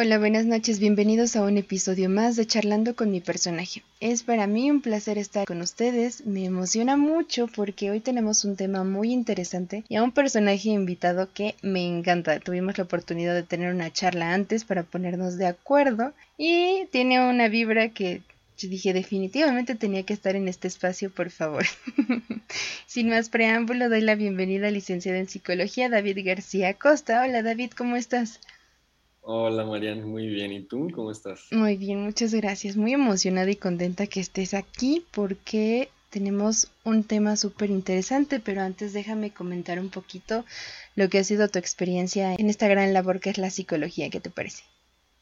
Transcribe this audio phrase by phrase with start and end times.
[0.00, 3.82] Hola, buenas noches, bienvenidos a un episodio más de Charlando con mi personaje.
[3.98, 8.54] Es para mí un placer estar con ustedes, me emociona mucho porque hoy tenemos un
[8.54, 12.38] tema muy interesante y a un personaje invitado que me encanta.
[12.38, 17.48] Tuvimos la oportunidad de tener una charla antes para ponernos de acuerdo y tiene una
[17.48, 18.22] vibra que
[18.62, 21.64] dije definitivamente tenía que estar en este espacio, por favor.
[22.86, 27.24] Sin más preámbulo, doy la bienvenida al licenciado en psicología David García Costa.
[27.24, 28.38] Hola David, ¿cómo estás?
[29.30, 30.52] Hola Marian, muy bien.
[30.52, 31.48] ¿Y tú cómo estás?
[31.50, 32.78] Muy bien, muchas gracias.
[32.78, 38.94] Muy emocionada y contenta que estés aquí porque tenemos un tema súper interesante, pero antes
[38.94, 40.46] déjame comentar un poquito
[40.96, 44.08] lo que ha sido tu experiencia en esta gran labor que es la psicología.
[44.08, 44.62] ¿Qué te parece?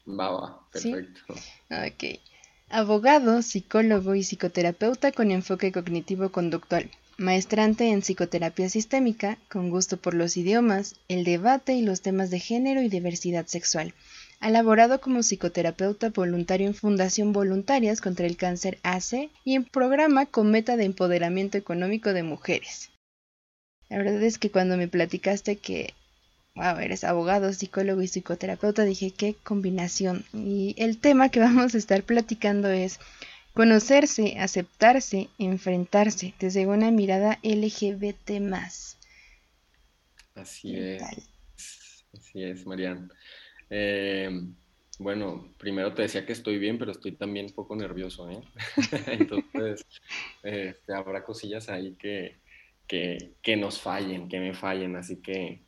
[0.07, 1.33] Va, va, perfecto.
[1.69, 2.21] Ok.
[2.69, 6.89] Abogado, psicólogo y psicoterapeuta con enfoque cognitivo-conductual.
[7.19, 12.39] Maestrante en psicoterapia sistémica, con gusto por los idiomas, el debate y los temas de
[12.39, 13.95] género y diversidad sexual.
[14.39, 20.27] Ha laborado como psicoterapeuta voluntario en Fundación Voluntarias contra el Cáncer AC y en programa
[20.27, 22.91] con meta de empoderamiento económico de mujeres.
[23.89, 25.95] La verdad es que cuando me platicaste que,
[26.53, 30.23] wow, eres abogado, psicólogo y psicoterapeuta, dije qué combinación.
[30.33, 32.99] Y el tema que vamos a estar platicando es
[33.57, 38.39] Conocerse, aceptarse, enfrentarse desde una mirada LGBT
[40.35, 41.01] Así es.
[42.13, 43.11] Así es, Marian.
[43.71, 44.29] Eh,
[44.99, 48.41] bueno, primero te decía que estoy bien, pero estoy también un poco nervioso, ¿eh?
[49.07, 49.83] Entonces,
[50.43, 52.37] este, habrá cosillas ahí que,
[52.87, 55.63] que, nos fallen, que me fallen, así que,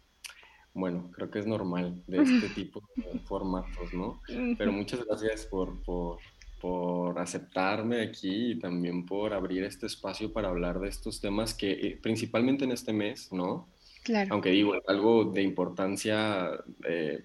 [0.76, 4.22] bueno, creo que es normal de este tipo de formatos, ¿no?
[4.60, 6.20] Pero muchas gracias por, por
[6.60, 11.72] por aceptarme aquí y también por abrir este espacio para hablar de estos temas que
[11.72, 13.70] eh, principalmente en este mes, ¿no?
[14.04, 14.34] Claro.
[14.34, 16.52] Aunque digo, es algo de importancia
[16.86, 17.24] eh,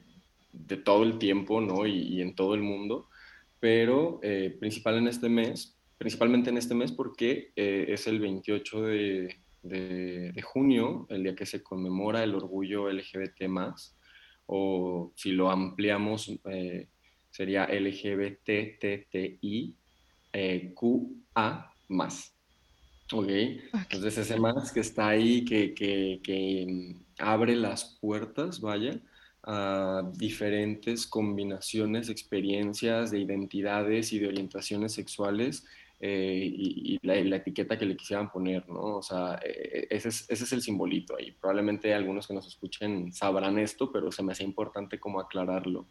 [0.52, 1.86] de todo el tiempo, ¿no?
[1.86, 3.08] Y, en todo el mundo,
[3.58, 9.36] pero eh, principal en este mes, principalmente en este mes porque es el 28 de,
[9.62, 13.48] de, junio, el día que se conmemora el orgullo LGBT+,
[14.46, 16.30] o si lo ampliamos
[17.34, 18.24] sería LGBTTI
[20.32, 22.32] eh, QA más.
[23.12, 23.28] ¿Ok?
[23.28, 29.00] Entonces ese más que está ahí, que, que, mm, abre las puertas, vaya,
[29.42, 35.66] a diferentes combinaciones, experiencias de identidades y de orientaciones sexuales
[36.00, 38.98] eh, y, la, etiqueta que le quisieran poner, ¿no?
[38.98, 41.32] O sea, eh, ese, es, ese, es, el simbolito ahí.
[41.32, 45.88] Probablemente algunos que nos escuchen sabrán esto, pero se me hace importante como aclararlo.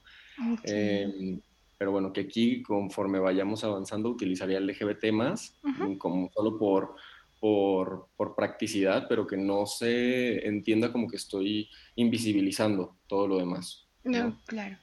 [0.63, 1.39] Em,
[1.77, 5.59] pero bueno, que aquí conforme vayamos avanzando utilizaría el LGBT más,
[5.97, 6.95] como solo por,
[7.39, 13.87] por, por, practicidad, pero que no se entienda como que estoy invisibilizando todo lo demás.
[14.03, 14.77] No, claro.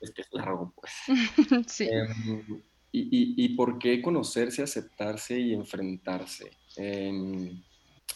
[0.00, 0.92] Es que es largo, pues.
[1.66, 1.88] sí.
[1.90, 2.62] Em,
[2.92, 6.50] y, y, y, por qué conocerse, aceptarse y enfrentarse?
[6.76, 7.62] En,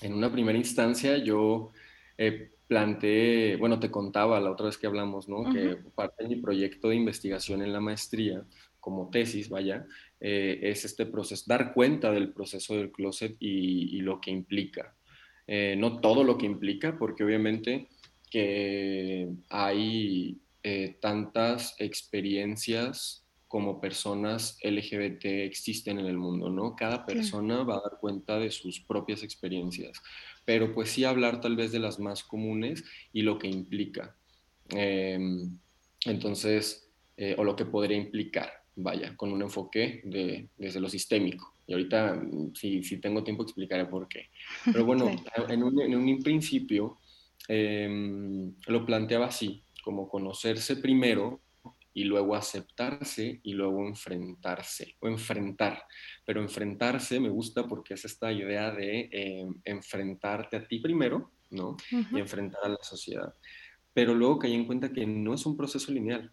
[0.00, 1.70] en una primera instancia yo
[2.18, 5.52] eh, planteé, bueno, te contaba la otra vez que hablamos, ¿no?
[5.52, 8.44] Que parte de mi proyecto de investigación en la maestría,
[8.80, 9.86] como tesis, vaya,
[10.20, 14.94] eh, es este proceso, dar cuenta del proceso del closet y, lo que implica.
[15.46, 17.88] Eh, no todo lo que implica, porque obviamente
[18.30, 26.74] que hay eh, tantas experiencias como personas LGBT existen en el mundo, ¿no?
[26.74, 30.02] Cada persona va a dar cuenta de sus propias experiencias
[30.44, 34.16] pero pues sí hablar tal vez de las más comunes y lo que implica.
[34.70, 35.58] Em,
[36.06, 41.54] entonces, eh, o lo que podría implicar, vaya, con un enfoque de, desde lo sistémico.
[41.66, 44.28] Y ahorita, mm, si, si tengo tiempo, explicaré por qué.
[44.64, 45.10] Pero bueno,
[45.48, 46.98] en, un, en, un, principio
[47.48, 51.40] em, lo planteaba así, como conocerse primero
[51.94, 55.84] y luego aceptarse y luego enfrentarse o enfrentar.
[56.26, 61.76] Pero enfrentarse me gusta porque es esta idea de em, enfrentarte a ti primero, ¿no?
[61.90, 63.32] Y enfrentar a la sociedad.
[63.92, 66.32] Pero luego caí en cuenta que no es un proceso lineal.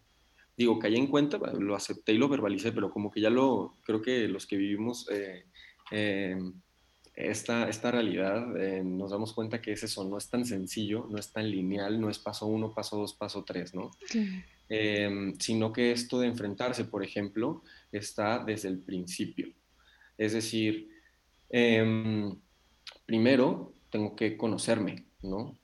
[0.56, 4.02] Digo, caí en cuenta, lo acepté y lo verbalicé, pero como que ya lo, creo
[4.02, 5.46] que los que vivimos eh,
[5.92, 6.52] em,
[7.14, 11.18] esta, esta realidad, eh, nos damos cuenta que es eso, no es tan sencillo, no
[11.18, 13.92] es tan lineal, no es paso uno, paso dos, paso tres, ¿no?
[14.68, 19.52] Em, sino que esto de enfrentarse, por ejemplo, está desde el principio.
[20.16, 20.88] Es decir,
[21.50, 22.34] em,
[23.04, 25.58] primero tengo que conocerme, ¿no?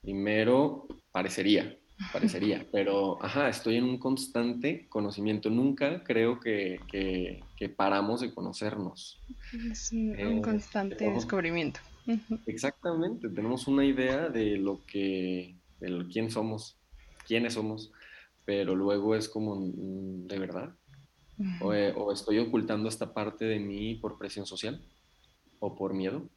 [0.00, 1.76] Primero parecería,
[2.12, 5.50] parecería, pero, ajá, estoy en un constante conocimiento.
[5.50, 9.20] Nunca creo que, que, paramos de conocernos.
[9.72, 11.80] Es un, eh, constante descubrimiento.
[12.46, 16.78] Exactamente, tenemos una idea de lo que, de quién somos,
[17.26, 17.90] quiénes somos,
[18.46, 20.74] pero luego es como, mm, ¿de verdad?
[21.74, 24.80] Eh, o, estoy ocultando esta parte de mí por presión social
[25.58, 26.30] o por miedo,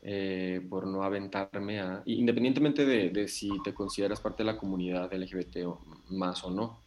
[0.00, 5.66] eh, por no aventarme a, independientemente de, si te consideras parte de la comunidad LGBT
[5.66, 6.80] o más o no.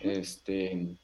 [0.00, 0.96] Este,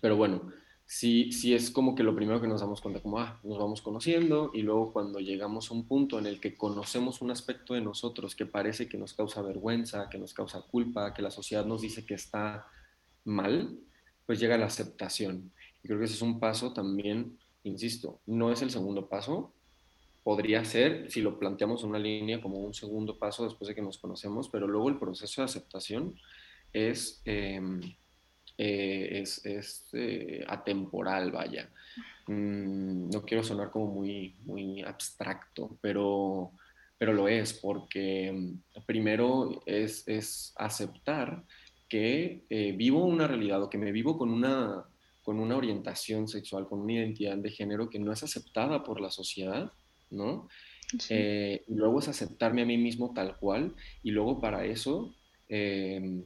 [0.00, 0.50] pero bueno,
[0.86, 3.82] sí, sí es como que lo primero que nos damos cuenta, como, ah, nos vamos
[3.82, 7.80] conociendo y luego cuando llegamos a un punto en el que conocemos un aspecto de
[7.80, 11.82] nosotros que parece que nos causa vergüenza, que nos causa culpa, que la sociedad nos
[11.82, 12.66] dice que está
[13.24, 13.78] mal,
[14.26, 15.52] pues llega la aceptación.
[15.82, 19.52] Y creo que ese es un paso también, insisto, no es el segundo paso,
[20.22, 23.82] podría ser, si lo planteamos en una línea, como un segundo paso después de que
[23.82, 26.14] nos conocemos, pero luego el proceso de aceptación
[26.72, 27.80] es, em,
[28.64, 31.68] eh, es, es eh, atemporal, vaya.
[32.28, 36.52] Mm, no quiero sonar como muy, muy abstracto, pero,
[36.96, 41.42] pero lo es, porque em, primero es, es aceptar
[41.88, 44.84] que eh, vivo una realidad o que me vivo con una,
[45.24, 49.10] con una orientación sexual, con una identidad de género que no es aceptada por la
[49.10, 49.72] sociedad,
[50.08, 50.48] ¿no?
[51.08, 53.74] Eh, y luego es aceptarme a mí mismo tal cual
[54.04, 55.12] y luego para eso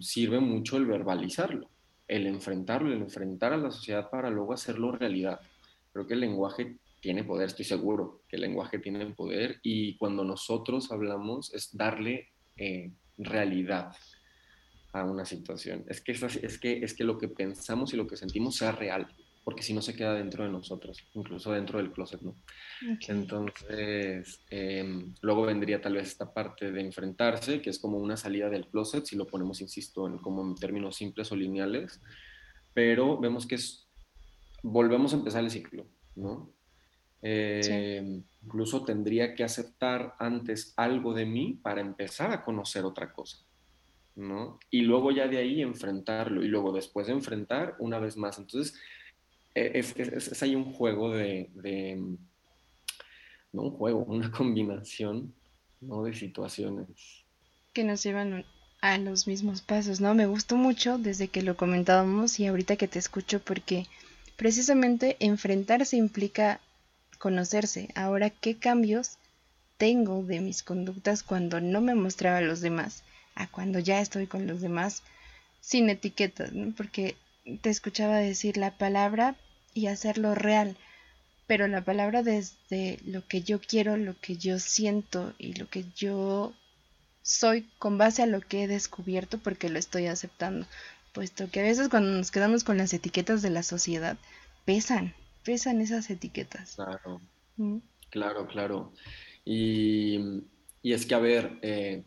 [0.01, 1.69] sirve mucho el verbalizarlo,
[2.09, 5.41] el enfrentarlo, el enfrentar a la sociedad para luego hacerlo realidad.
[5.93, 10.25] Creo que el lenguaje tiene poder, estoy seguro que el lenguaje tiene poder y cuando
[10.25, 13.95] nosotros hablamos es darle eh, realidad
[14.93, 15.85] a una situación.
[15.89, 19.07] Es que, es, que, es que lo que pensamos y lo que sentimos sea real,
[19.47, 22.35] porque si no se queda dentro de nosotros, incluso dentro del closet, ¿no?
[23.07, 28.51] Entonces, em, luego vendría tal vez esta parte de enfrentarse, que es como una salida
[28.51, 32.03] del closet, si lo ponemos, insisto, en, como en términos simples o lineales,
[32.75, 33.89] pero vemos que es,
[34.65, 36.53] volvemos a empezar el ciclo, ¿no?
[37.23, 43.39] Em, incluso tendría que aceptar antes algo de mí para empezar a conocer otra cosa.
[44.17, 44.59] ¿no?
[44.71, 48.39] Y luego ya de ahí enfrentarlo y luego después de enfrentar una vez más.
[48.39, 48.75] Entonces,
[49.57, 51.49] e, es, es, hay un juego de,
[53.53, 55.35] no un juego, una combinación,
[55.81, 56.03] ¿no?
[56.05, 56.89] De situaciones.
[57.73, 58.45] Que nos llevan
[58.81, 60.15] a los mismos pasos, ¿no?
[60.15, 63.87] Me gustó mucho desde que lo comentábamos y ahorita que te escucho porque
[64.37, 66.61] precisamente enfrentarse implica
[67.19, 67.89] conocerse.
[67.95, 69.19] Ahora, ¿qué cambios
[69.79, 73.03] tengo de mis conductas cuando no me mostraba a los demás?
[73.37, 75.03] a cuando ya estoy con los demás
[75.61, 77.17] sin etiquetas, porque
[77.61, 79.37] te escuchaba decir la palabra
[79.77, 80.77] y hacerlo real,
[81.47, 85.85] pero la palabra desde lo que yo quiero, lo que yo siento y lo que
[85.95, 86.55] yo
[87.23, 90.67] soy con base a lo que he descubierto porque lo estoy aceptando,
[91.13, 94.17] puesto que a veces cuando nos quedamos con las etiquetas de la sociedad,
[94.65, 95.15] pesan,
[95.45, 96.77] pesan esas etiquetas.
[96.77, 97.21] Claro,
[98.11, 98.93] claro, claro.
[99.45, 100.43] Y,
[100.83, 102.03] y, es que, a ver, eh,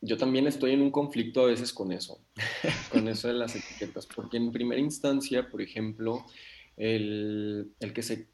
[0.00, 2.20] yo también estoy en un conflicto a veces con eso,
[2.92, 6.24] con eso de las etiquetas, porque en primera instancia, por ejemplo,
[6.80, 8.28] el, que, se,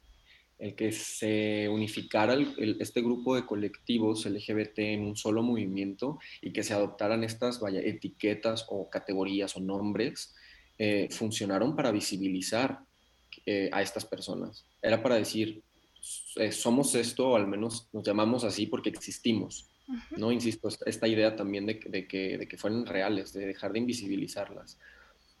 [0.57, 2.37] el que se unificara
[2.79, 7.81] este grupo de colectivos LGBT en un solo movimiento y que se adoptaran estas vaya,
[7.81, 10.33] etiquetas o categorías o nombres,
[10.77, 12.79] eh, funcionaron para visibilizar
[13.45, 14.65] eh, a estas personas.
[14.81, 15.61] Era para decir,
[16.37, 19.69] eh, somos esto, o al menos nos llamamos así porque existimos.
[20.17, 20.31] ¿no?
[20.31, 24.77] Insisto, esta idea también de, que, de que fueran reales, de dejar de invisibilizarlas.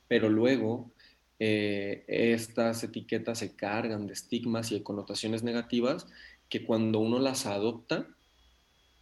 [0.07, 0.91] Pero luego
[1.39, 6.07] eh, estas etiquetas se cargan de estigmas y de connotaciones negativas
[6.49, 8.07] que cuando uno las adopta,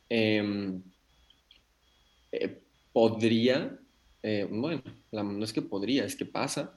[0.09, 0.81] em,
[2.31, 2.59] eh,
[2.91, 3.79] podría,
[4.24, 6.74] eh, bueno, no es que podría, es que pasa,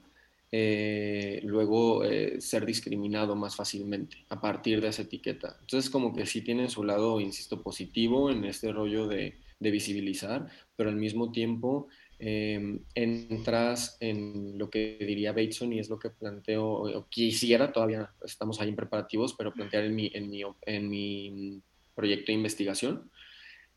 [1.43, 2.01] luego
[2.39, 5.57] ser discriminado más fácilmente a partir de esa etiqueta.
[5.61, 10.89] Entonces como que sí tiene su lado, insisto, positivo en este rollo de, visibilizar, pero
[10.89, 11.87] al mismo tiempo
[12.19, 18.11] em, entras en lo que diría Bateson y es lo que planteo, o quisiera, todavía
[18.23, 21.61] estamos ahí en preparativos, pero plantear en mi, en mi, en mi
[21.95, 23.09] proyecto de investigación,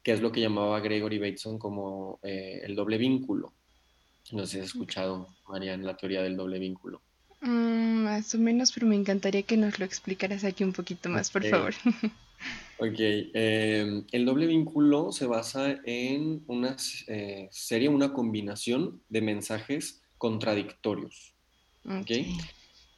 [0.02, 3.52] que es lo que llamaba Gregory Bateson como eh, el doble vínculo.
[4.32, 7.02] No sé si has escuchado, María, en la teoría del doble vínculo.
[7.40, 11.30] Mm, más o menos, pero me encantaría que nos lo explicaras aquí un poquito más,
[11.30, 11.74] por favor.
[12.84, 20.02] Ok, em, el doble vínculo se basa en una eh, serie, una combinación de mensajes
[20.18, 21.34] contradictorios.
[21.84, 22.36] Okay.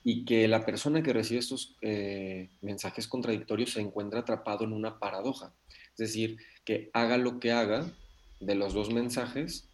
[0.03, 4.99] Y que la persona que recibe estos eh, mensajes contradictorios se encuentra atrapado en una
[4.99, 5.53] paradoja.
[5.93, 7.91] Es decir, que haga lo que haga
[8.41, 9.69] de los dos mensajes,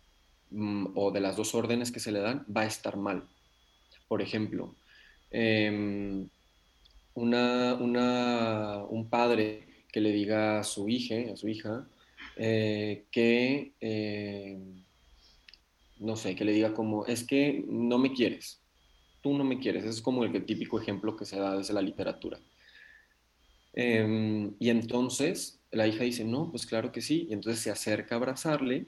[0.50, 3.28] Mm, o de las dos órdenes que se le dan va a estar mal.
[4.08, 4.74] Por ejemplo,
[5.30, 6.28] em,
[7.14, 11.86] un padre que le diga a su hija, a su hija,
[12.36, 14.82] eh, que em,
[16.00, 18.60] no sé, que le diga como, es que no me quieres,
[19.20, 22.40] tú no me quieres, es como el típico ejemplo que se da desde la literatura.
[23.74, 28.14] Em, y entonces la hija dice, no, pues claro que sí, y entonces se acerca
[28.14, 28.86] a abrazarle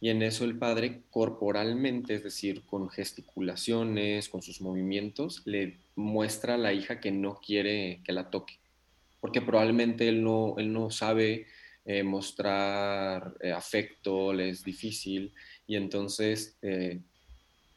[0.00, 6.54] y en eso el padre corporalmente, es decir, con gesticulaciones, con sus movimientos, le muestra
[6.54, 8.58] a la hija que no quiere que la toque,
[9.20, 11.46] porque probablemente él no, él no sabe
[11.84, 15.32] eh, mostrar eh, afecto, le es difícil,
[15.66, 17.00] y entonces, eh,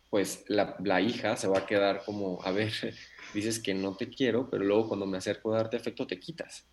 [0.09, 2.71] pues la, la, hija se va a quedar como, a ver,
[3.33, 6.67] dices que no te quiero, pero luego cuando me acerco a darte afecto te quitas.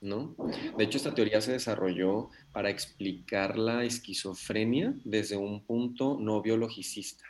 [0.00, 0.36] ¿no?
[0.76, 7.24] De hecho, esta teoría se desarrolló para explicar la esquizofrenia desde un punto no biologicista.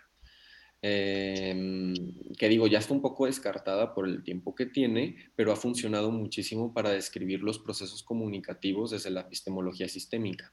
[0.80, 1.94] Em,
[2.38, 6.10] que digo, ya está un poco descartada por el tiempo que tiene, pero ha funcionado
[6.12, 10.52] muchísimo para describir los procesos comunicativos desde la epistemología sistémica.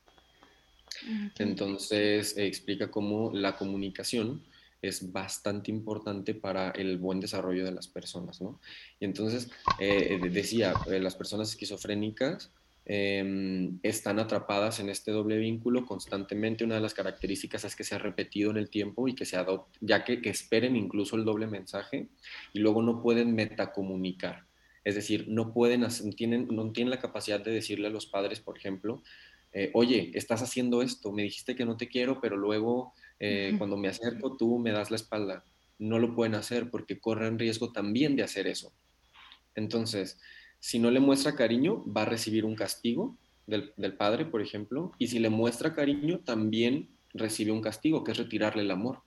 [1.37, 4.43] Entonces, explica cómo la comunicación
[4.81, 8.59] es bastante importante para el buen desarrollo de las personas, ¿no?
[8.99, 12.51] Y entonces, eh, decía, eh, las personas esquizofrénicas
[12.85, 16.63] em, están atrapadas en este doble vínculo constantemente.
[16.63, 19.37] Una de las características es que se ha repetido en el tiempo y que se
[19.37, 22.07] adopte, ya que, que esperen incluso el doble mensaje
[22.53, 24.45] y luego no pueden metacomunicar.
[24.83, 28.57] Es decir, no pueden, tienen, no tienen la capacidad de decirle a los padres, por
[28.57, 29.01] ejemplo,
[29.51, 33.77] eh, oye, estás haciendo esto, me dijiste que no te quiero, pero luego eh, cuando
[33.77, 35.43] me acerco tú me das la espalda.
[35.79, 38.73] No lo pueden hacer porque corren riesgo también de hacer eso.
[39.55, 40.19] Entonces,
[40.65, 45.09] si no le muestra cariño, va a recibir un castigo del, padre, por ejemplo, y
[45.09, 49.03] si le muestra cariño, también recibe un castigo, que es retirarle el amor,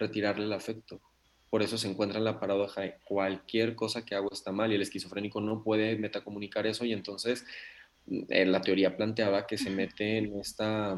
[0.00, 1.00] retirarle el afecto.
[1.48, 4.74] Por eso se encuentra en la paradoja de cualquier cosa que hago está mal y
[4.74, 7.44] el esquizofrénico no puede metacomunicar eso y entonces
[8.28, 10.96] eh, la teoría planteaba que se mete en esta,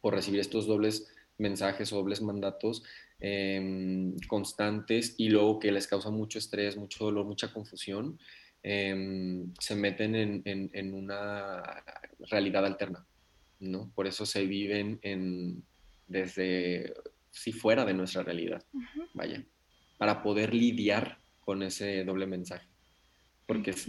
[0.00, 1.06] por recibir estos dobles
[1.38, 2.82] mensajes o dobles mandatos
[3.20, 8.18] em, constantes y luego que les causa mucho estrés, mucho dolor, mucha confusión,
[8.62, 11.62] em, se meten en, una
[12.30, 13.06] realidad alterna,
[13.60, 13.90] ¿no?
[13.94, 15.62] Por eso se viven en,
[16.06, 16.94] desde,
[17.30, 18.64] si fuera de nuestra realidad,
[19.14, 19.44] vaya,
[19.98, 22.66] para poder lidiar con ese doble mensaje.
[23.46, 23.88] Porque es,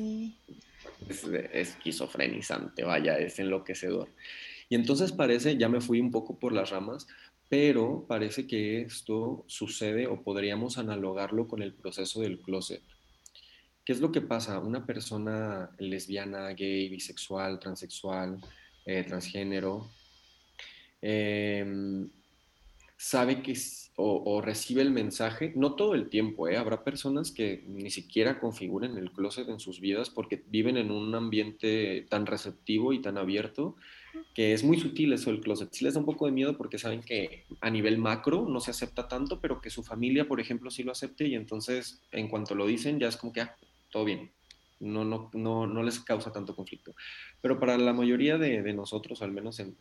[1.07, 1.23] es
[1.53, 4.09] esquizofrenizante, vaya, es enloquecedor.
[4.69, 7.05] Y entonces parece, ya me fui un poco por las ramas,
[7.49, 12.81] pero parece que esto sucede o podríamos analogarlo con el proceso del closet.
[13.91, 14.57] ¿Qué es lo que pasa?
[14.59, 18.39] Una persona lesbiana, gay, bisexual, transexual,
[18.85, 19.85] eh, transgénero,
[21.01, 22.09] em,
[22.95, 23.53] sabe que
[23.97, 26.55] o, recibe el mensaje, no todo el tiempo, ¿eh?
[26.55, 31.13] habrá personas que ni siquiera configuren el closet en sus vidas porque viven en un
[31.13, 33.75] ambiente tan receptivo y tan abierto
[34.33, 35.73] que es muy sutil eso del closet.
[35.73, 38.71] Sí les da un poco de miedo porque saben que a nivel macro no se
[38.71, 42.55] acepta tanto, pero que su familia, por ejemplo, sí lo acepte y entonces en cuanto
[42.55, 43.57] lo dicen ya es como que, ah,
[43.91, 44.31] todo bien,
[44.79, 46.95] no, no, no, no les causa tanto conflicto.
[47.41, 49.75] Pero para la mayoría de, de nosotros, al menos en,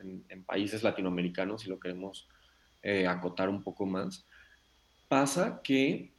[0.45, 2.29] países latinoamericanos, si lo queremos
[2.83, 4.27] eh, acotar un poco más,
[5.09, 6.13] pasa que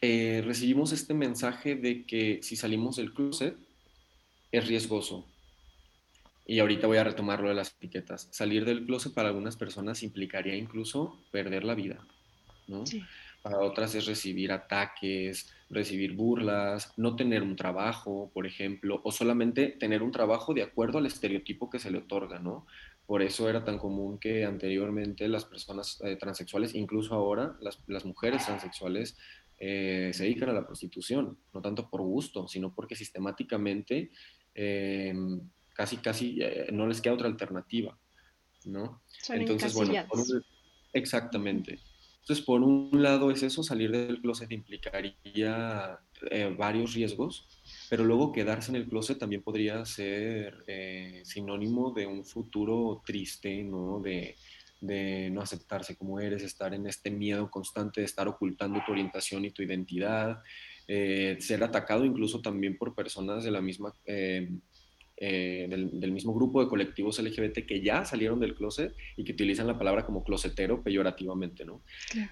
[0.00, 3.56] eh, recibimos este mensaje de que si salimos del closet
[4.52, 5.26] es riesgoso,
[6.48, 8.28] y ahorita voy a retomar lo de las etiquetas.
[8.30, 12.06] Salir del closet para algunas personas implicaría incluso perder la vida,
[12.68, 12.84] ¿no?
[13.42, 19.68] Para otras es recibir ataques, recibir burlas, no tener un trabajo, por ejemplo, o solamente
[19.68, 22.66] tener un trabajo de acuerdo al estereotipo que se le otorga, ¿no?
[23.06, 28.04] Por eso era tan común que anteriormente las personas eh, transexuales, incluso ahora las, las
[28.04, 29.16] mujeres transexuales,
[29.58, 34.10] eh, se dedican a la prostitución, no tanto por gusto, sino porque sistemáticamente
[34.54, 35.14] eh,
[35.72, 37.96] casi, casi eh, no les queda otra alternativa,
[38.64, 39.02] ¿no?
[39.28, 39.94] Entonces, bueno,
[40.92, 41.78] exactamente.
[42.26, 47.46] Entonces, por un lado es eso, salir del closet implicaría eh, varios riesgos,
[47.88, 53.62] pero luego quedarse en el closet también podría ser eh, sinónimo de un futuro triste,
[53.62, 54.00] ¿no?
[54.00, 54.34] De,
[54.80, 59.44] de no aceptarse como eres, estar en este miedo constante de estar ocultando tu orientación
[59.44, 60.42] y tu identidad,
[60.88, 64.50] ser atacado incluso también por personas de la misma eh,
[65.18, 69.78] del, mismo grupo de colectivos LGBT que ya salieron del closet y que utilizan la
[69.78, 71.82] palabra como closetero peyorativamente, ¿no?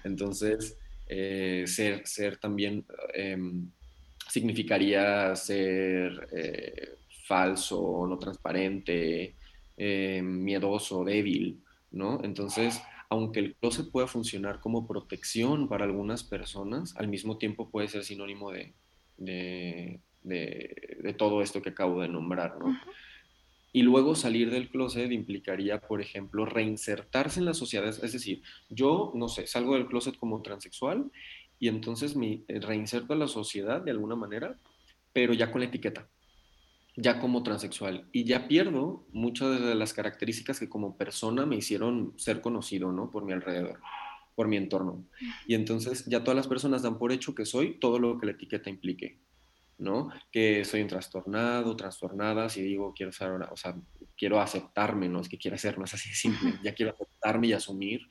[0.03, 0.77] Entonces,
[1.07, 3.69] eh, ser, ser también em,
[4.29, 9.35] significaría ser eh, falso, no transparente,
[9.77, 11.61] miedoso, débil,
[11.91, 12.21] ¿no?
[12.23, 17.87] Entonces, aunque el closet pueda funcionar como protección para algunas personas, al mismo tiempo puede
[17.87, 18.73] ser sinónimo de,
[19.17, 19.99] de,
[21.17, 22.77] todo esto que acabo de nombrar, ¿no?
[23.75, 27.89] Y luego salir del closet implicaría, por ejemplo, reinsertarse en la sociedad.
[27.89, 31.11] Es decir, yo, no sé, salgo del closet como transexual
[31.59, 34.57] y entonces me eh, reinserto a la sociedad de alguna manera,
[35.11, 36.07] pero ya con la etiqueta,
[36.95, 38.07] ya como transexual.
[38.13, 43.11] Y ya pierdo muchas de las características que como persona me hicieron ser conocido, ¿no?
[43.11, 43.81] Por mi alrededor,
[44.35, 45.03] por mi entorno.
[45.47, 48.31] Y entonces ya todas las personas dan por hecho que soy todo lo que la
[48.31, 49.17] etiqueta implique.
[49.77, 50.09] ¿No?
[50.31, 53.75] Que soy un trastornado, trastornada, si digo quiero ser o sea,
[54.17, 57.47] quiero aceptarme, no es que quiera ser, no es así de simple, ya quiero aceptarme
[57.47, 58.01] y asumir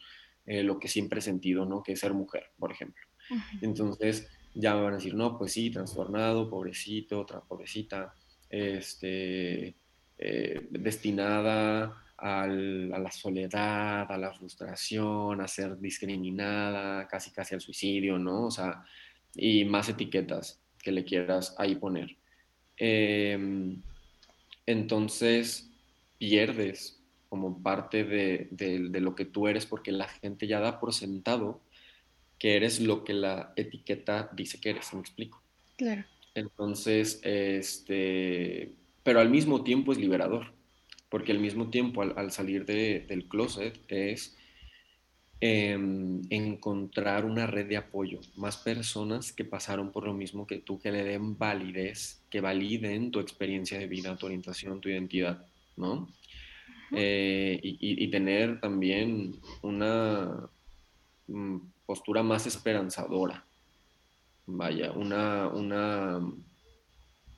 [0.46, 1.82] eh, lo que siempre he sentido, ¿no?
[1.82, 3.02] Que es ser mujer, por ejemplo.
[3.62, 8.14] Entonces, ya me van a decir, no, pues sí, trastornado, pobrecito, otra pobrecita,
[8.50, 9.74] este,
[10.18, 18.18] eh, destinada a la soledad, a la frustración, a ser discriminada, casi casi al suicidio,
[18.18, 18.46] ¿no?
[18.46, 18.84] O sea,
[19.34, 22.16] y más etiquetas que le quieras ahí poner.
[22.76, 23.82] Em,
[24.66, 25.70] entonces
[26.18, 30.94] pierdes como parte de, de, lo que tú eres porque la gente ya da por
[30.94, 31.60] sentado
[32.38, 35.42] que eres lo que la etiqueta dice que eres, ¿me explico?
[35.76, 36.04] Claro.
[36.34, 38.72] Entonces, este,
[39.02, 40.52] pero al mismo tiempo es liberador,
[41.08, 44.36] porque al mismo tiempo al, al salir de, del closet es
[45.40, 50.80] Em, encontrar una red de apoyo, más personas que pasaron por lo mismo que tú,
[50.80, 55.44] que le den validez, que validen tu experiencia de vida, tu orientación, tu identidad,
[55.76, 56.08] ¿no?
[56.92, 60.48] Eh, y, tener también una
[61.26, 63.44] mm, postura más esperanzadora,
[64.46, 66.20] vaya, una, una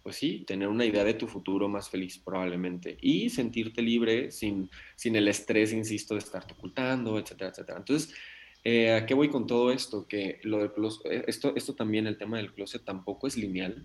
[0.06, 4.70] pues sí, tener una idea de tu futuro más feliz probablemente y sentirte libre sin,
[4.94, 7.78] sin el estrés, insisto, de estarte ocultando, etcétera, etcétera.
[7.78, 8.14] Entonces,
[8.62, 10.06] eh, ¿a qué voy con todo esto?
[10.06, 10.70] Que lo del
[11.10, 13.84] eh, esto, esto también, el tema del closet tampoco es lineal,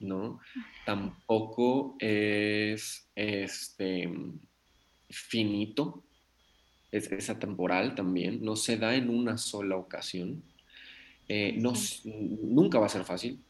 [0.00, 0.38] ¿no?
[0.84, 4.12] Tampoco es este,
[5.08, 6.04] finito,
[6.92, 10.42] es, es atemporal también, no se da en una sola ocasión.
[11.26, 11.72] Eh, no,
[12.04, 13.45] nunca va a ser fácil,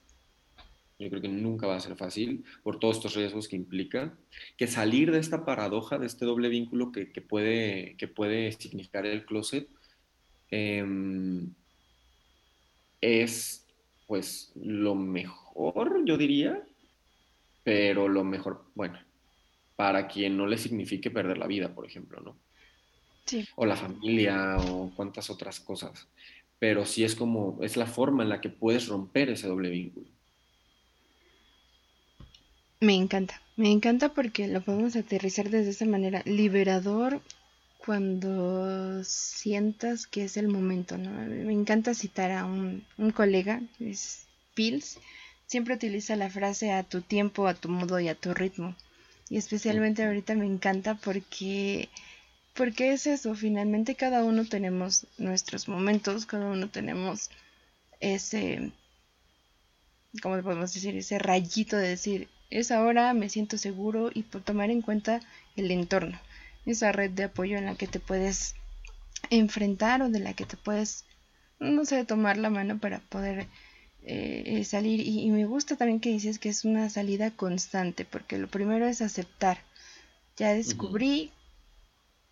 [0.98, 4.16] yo creo que nunca va a ser fácil por todos estos riesgos que implica,
[4.56, 9.26] que salir de esta paradoja, de este doble vínculo que, puede, que puede significar el
[9.26, 9.68] closet,
[10.50, 11.52] em,
[13.00, 13.66] es
[14.06, 16.62] pues lo mejor, yo diría,
[17.64, 18.98] pero lo mejor, bueno,
[19.74, 22.36] para quien no le signifique perder la vida, por ejemplo, ¿no?
[23.24, 23.46] Sí.
[23.56, 26.06] O la familia o cuantas otras cosas.
[26.60, 30.06] Pero sí es como, es la forma en la que puedes romper ese doble vínculo.
[32.80, 37.22] Me encanta, me encanta porque lo podemos aterrizar desde esa manera, liberador
[37.78, 41.10] cuando sientas que es el momento, ¿no?
[41.10, 44.98] Me encanta citar a un, un colega, es Pils,
[45.46, 48.74] siempre utiliza la frase a tu tiempo, a tu modo y a tu ritmo.
[49.28, 51.88] Y especialmente ahorita me encanta porque,
[52.54, 57.30] porque es eso, finalmente cada uno tenemos nuestros momentos, cada uno tenemos
[58.00, 58.72] ese,
[60.22, 60.96] ¿cómo podemos decir?
[60.96, 65.20] Ese rayito de decir, es ahora, me siento seguro y por tomar en cuenta
[65.56, 66.18] el entorno,
[66.64, 68.54] esa red de apoyo en la que te puedes
[69.30, 71.04] enfrentar o de la que te puedes,
[71.58, 73.46] no sé, tomar la mano para poder
[74.04, 75.00] eh, salir.
[75.00, 79.02] Y, me gusta también que dices que es una salida constante, porque lo primero es
[79.02, 79.58] aceptar.
[80.36, 81.32] Ya descubrí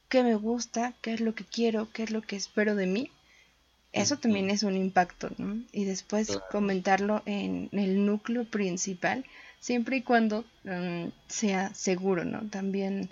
[0.08, 3.10] qué me gusta, qué es lo que quiero, qué es lo que espero de mí.
[3.92, 5.62] Eso también es un impacto, ¿no?
[5.72, 9.24] Y después comentarlo en el núcleo principal
[9.64, 12.42] siempre y cuando mm, sea seguro, ¿no?
[12.50, 13.08] También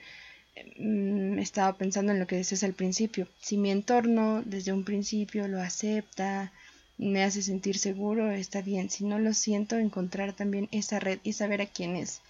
[0.78, 3.26] mm, estaba pensando en lo que decías al principio.
[3.40, 6.52] Si mi entorno desde un principio lo acepta,
[6.98, 8.90] me hace sentir seguro, está bien.
[8.90, 12.20] Si no lo siento, encontrar también esa red y saber a quiénes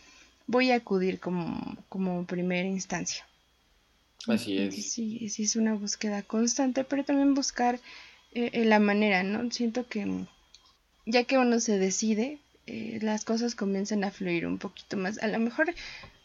[0.47, 3.27] voy a acudir como, como primera instancia.
[4.29, 4.93] Así es.
[4.93, 7.81] Sí, sí, es una búsqueda constante, pero también buscar
[8.35, 9.51] eh, la manera, ¿no?
[9.51, 10.07] Siento que
[11.07, 15.23] ya que uno se decide, eh, las cosas comienzan a fluir un poquito más.
[15.23, 15.75] A lo mejor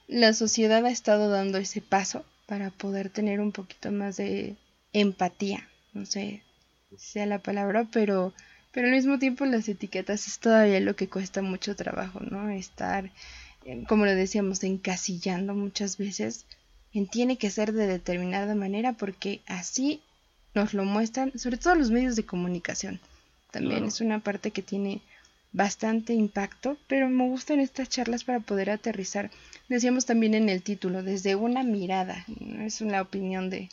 [0.08, 4.56] la sociedad ha estado dando ese paso para poder tener un poquito más de
[4.93, 6.43] empatía, no sé
[6.89, 8.34] si sea la palabra, pero,
[8.71, 12.50] pero al mismo tiempo las etiquetas es todavía lo que cuesta mucho trabajo, ¿no?
[12.50, 13.12] Estar,
[13.65, 16.45] eh, como lo decíamos, encasillando muchas veces
[16.93, 20.02] en tiene que ser de determinada manera porque así
[20.54, 23.00] nos lo muestran, sobre todo los medios de comunicación.
[23.52, 25.02] También es una parte que tiene
[25.58, 29.32] bastante impacto, pero me gustan estas charlas para poder aterrizar.
[29.67, 33.70] Decíamos también en el título, desde una mirada, no es una opinión de,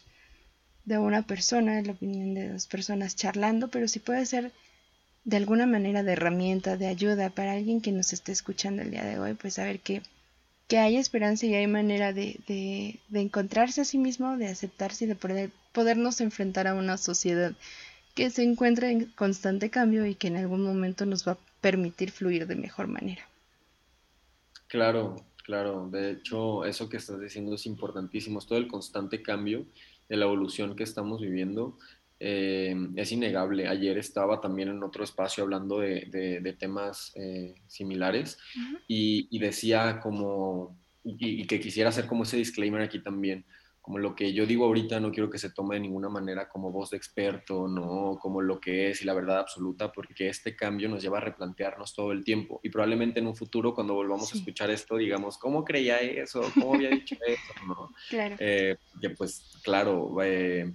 [0.87, 4.51] de una persona, es la opinión de dos personas charlando, pero sí puede ser
[5.25, 9.05] de alguna manera de herramienta, de ayuda para alguien que nos esté escuchando el día
[9.05, 10.03] de hoy, pues saber que
[10.67, 15.05] que hay esperanza y hay manera de, de, de encontrarse a sí mismo, de aceptarse
[15.05, 17.53] y de poder, podernos enfrentar a una sociedad
[18.15, 22.11] que se encuentra en constante cambio y que en algún momento nos va a permitir
[22.11, 23.27] fluir de mejor manera.
[24.67, 25.89] Claro, claro.
[25.91, 28.39] De hecho, eso que estás diciendo es importantísimo.
[28.39, 29.65] Es todo el constante cambio
[30.07, 31.79] de la evolución que estamos viviendo.
[32.21, 33.67] Eh, es innegable.
[33.67, 38.37] Ayer estaba también en otro espacio hablando de, temas eh, similares
[38.87, 43.47] y, decía como, y, que quisiera hacer como ese disclaimer aquí también,
[43.85, 46.73] como lo que yo digo ahorita no quiero que se tome de ninguna manera como
[46.73, 50.89] voz de experto, no como lo que es y la verdad absoluta, porque este cambio
[50.89, 54.39] nos lleva a replantearnos todo el tiempo y probablemente en un futuro cuando volvamos a
[54.39, 56.41] escuchar esto digamos, ¿cómo creía eso?
[56.55, 57.67] ¿Cómo había dicho eso?
[57.67, 57.91] ¿No?
[58.09, 58.37] Claro.
[58.39, 60.73] Eh, que pues claro, eh,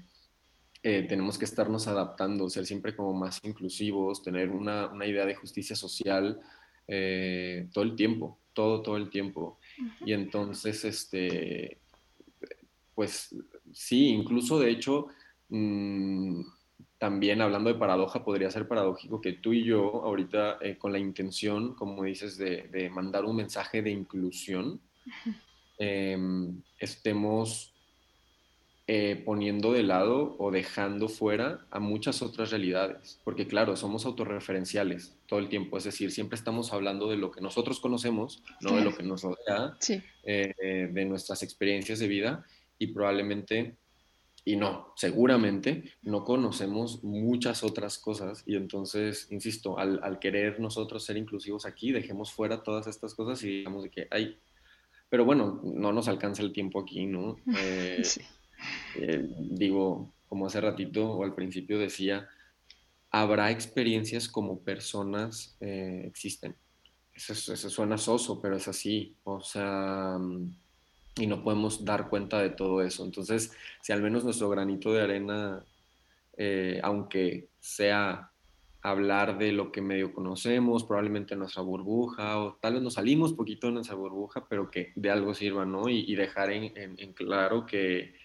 [0.83, 5.33] eh, tenemos que estarnos adaptando, ser siempre como más inclusivos, tener una, una idea de
[5.33, 6.39] justicia social
[6.85, 9.59] todo el tiempo, todo, todo el tiempo.
[10.05, 11.78] Y entonces, este
[12.99, 13.33] pues
[13.71, 15.07] sí, incluso de hecho,
[15.47, 16.41] mm,
[16.97, 20.99] también hablando de paradoja, podría ser paradójico que tú y yo ahorita eh, con la
[20.99, 24.81] intención, como dices, de, mandar un mensaje de inclusión,
[25.79, 27.73] em, estemos
[28.85, 35.15] eh, poniendo de lado o dejando fuera a muchas otras realidades, porque claro, somos autorreferenciales
[35.25, 38.83] todo el tiempo, es decir, siempre estamos hablando de lo que nosotros conocemos, no de
[38.83, 39.77] lo que nos rodea,
[40.25, 42.45] eh, de nuestras experiencias de vida,
[42.79, 43.75] y probablemente,
[44.45, 51.17] y no, seguramente no conocemos muchas otras cosas y entonces, insisto, al, querer nosotros ser
[51.17, 54.39] inclusivos aquí, dejemos fuera todas estas cosas y digamos de que hay,
[55.09, 57.37] pero bueno, no nos alcanza el tiempo aquí, ¿no?
[58.97, 62.27] Eh, eh, digo, como hace ratito o al principio decía,
[63.09, 66.55] habrá experiencias como personas eh, existen.
[67.13, 69.15] Eso, eso, suena soso, pero es así.
[69.23, 70.17] O sea,
[71.17, 73.03] y no podemos dar cuenta de todo eso.
[73.03, 75.65] Entonces, si al menos nuestro granito de arena,
[76.37, 78.31] eh, aunque sea
[78.81, 83.67] hablar de lo que medio conocemos, probablemente nuestra burbuja, o tal vez nos salimos poquito
[83.67, 85.89] de nuestra burbuja, pero que de algo sirva, ¿no?
[85.89, 88.15] Y, dejar en, claro que,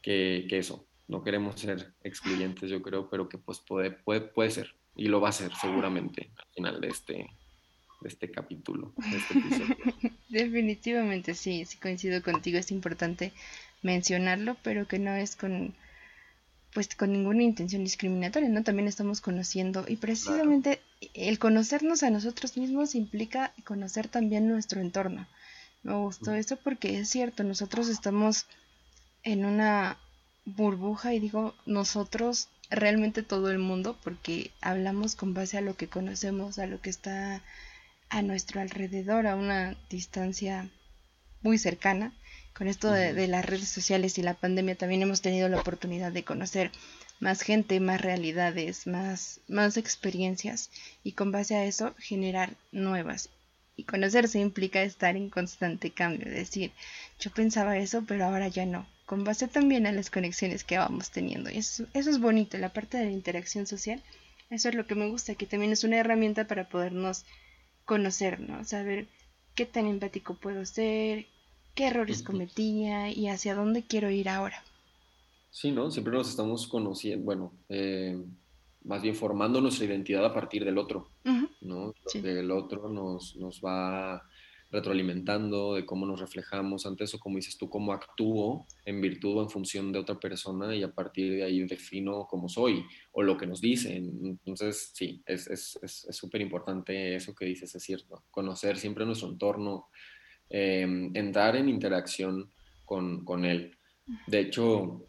[0.00, 4.50] que, que, eso, no queremos ser excluyentes, yo creo, pero que pues puede, puede, puede
[4.50, 7.26] ser, y lo va a ser seguramente al final de este,
[8.00, 9.76] de este capítulo, de este episodio.
[10.28, 13.32] Definitivamente sí, sí coincido contigo, es importante
[13.82, 15.74] mencionarlo, pero que no es con
[16.72, 18.62] pues con ninguna intención discriminatoria, ¿no?
[18.62, 20.80] También estamos conociendo y precisamente
[21.14, 25.26] el conocernos a nosotros mismos implica conocer también nuestro entorno.
[25.82, 28.46] Me gustó eso porque es cierto, nosotros estamos
[29.22, 29.98] en una
[30.44, 35.88] burbuja y digo nosotros realmente todo el mundo porque hablamos con base a lo que
[35.88, 37.42] conocemos, a lo que está
[38.10, 40.68] a nuestro alrededor a una distancia
[41.42, 42.12] muy cercana.
[42.52, 46.24] Con esto de, las redes sociales y la pandemia también hemos tenido la oportunidad de
[46.24, 46.72] conocer
[47.20, 50.70] más gente, más realidades, más, más experiencias
[51.04, 53.30] y con base a eso generar nuevas.
[53.76, 56.72] Y conocerse implica estar en constante cambio, es decir,
[57.18, 61.10] yo pensaba eso, pero ahora ya no, con base también a las conexiones que vamos
[61.10, 61.48] teniendo.
[61.50, 64.02] Y eso, eso es bonito, la parte de la interacción social,
[64.50, 67.24] eso es lo que me gusta, que también es una herramienta para podernos
[67.90, 69.08] conocernos, saber
[69.56, 71.26] qué tan empático puedo ser,
[71.74, 74.62] qué errores cometía y hacia dónde quiero ir ahora.
[75.50, 75.90] Sí, ¿no?
[75.90, 78.16] Siempre nos estamos conociendo, bueno, eh,
[78.84, 81.08] más bien formando nuestra identidad a partir del otro,
[81.62, 81.92] ¿no?
[82.14, 84.22] El otro nos, nos va
[84.70, 89.42] retroalimentando, de cómo nos reflejamos ante eso, como dices tú, cómo actúo en virtud o
[89.42, 93.36] en función de otra persona y a partir de ahí defino cómo soy o lo
[93.36, 94.20] que nos dicen.
[94.22, 95.78] Entonces, sí, es
[96.10, 99.88] súper es, importante eso que dices, es cierto, conocer siempre nuestro entorno,
[100.48, 102.50] em, entrar en interacción
[102.84, 103.76] con, con, él.
[104.26, 105.04] De hecho,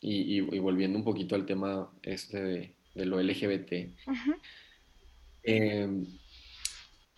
[0.00, 3.72] y, y, volviendo un poquito al tema este de, de lo LGBT,
[5.42, 6.04] eh,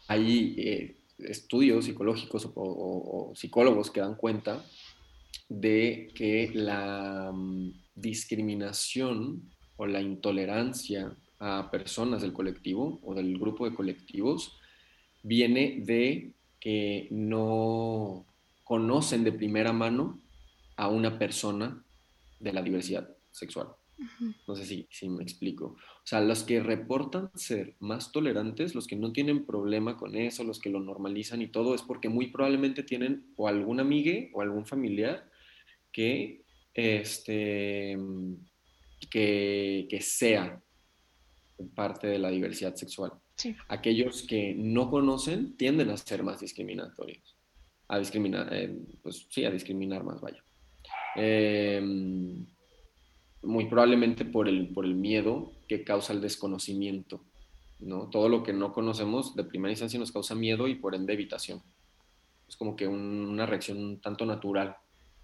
[0.09, 0.55] ahí...
[0.59, 4.64] Eh, estudios psicológicos o, psicólogos que dan cuenta
[5.48, 9.42] de que la mm, discriminación
[9.76, 14.57] o la intolerancia a personas del colectivo o del grupo de colectivos
[15.22, 18.24] viene de que no
[18.64, 20.18] conocen de primera mano
[20.76, 21.85] a una persona
[22.40, 23.68] de la diversidad sexual.
[24.47, 25.67] No sé si, si, me explico.
[25.67, 30.45] O sea, los que reportan ser más tolerantes, los que no tienen problema con eso,
[30.45, 34.43] los que lo normalizan y todo, es porque muy probablemente tienen o algún amigue o
[34.43, 35.31] algún familiar
[35.93, 37.97] que, este,
[39.11, 40.63] que, que sea
[41.75, 43.13] parte de la diversidad sexual.
[43.69, 47.35] Aquellos que no conocen tienden a ser más discriminatorios.
[47.89, 50.43] a discriminar, eh, pues sí, a discriminar más, vaya.
[51.15, 52.45] Em,
[53.42, 57.22] muy probablemente por el, por el miedo que causa el desconocimiento,
[57.81, 58.09] ¿no?
[58.09, 61.62] Todo lo que no conocemos de primera instancia nos causa miedo y por ende evitación.
[62.49, 64.77] Es como que una reacción tanto natural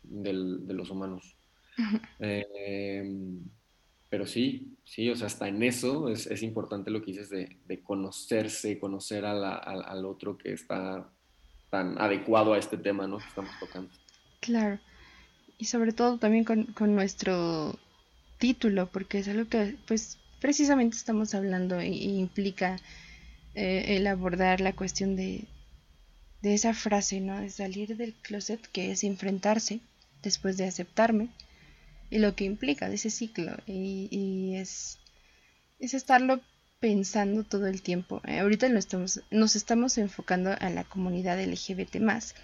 [0.02, 1.36] de los humanos.
[2.20, 3.42] Em,
[4.10, 8.78] pero sí, sí, o sea, hasta en eso es, importante lo que dices de, conocerse,
[8.78, 11.08] conocer al otro que está
[11.70, 13.16] tan adecuado a este tema, ¿no?
[13.16, 13.90] Que estamos tocando.
[14.40, 14.78] Claro.
[15.56, 17.78] Y sobre todo también con, nuestro
[18.42, 22.80] título, porque es algo que, pues, precisamente estamos hablando y, implica
[23.54, 25.44] eh, el abordar la cuestión de,
[26.40, 27.40] de esa frase, ¿no?
[27.40, 29.78] De salir del closet, que es enfrentarse
[30.24, 31.28] después de aceptarme,
[32.10, 34.98] y lo que implica de ese ciclo, y, es,
[35.78, 36.40] es estarlo
[36.80, 38.22] pensando todo el tiempo.
[38.26, 42.34] Eh, ahorita no estamos, nos estamos enfocando a la comunidad LGBT más,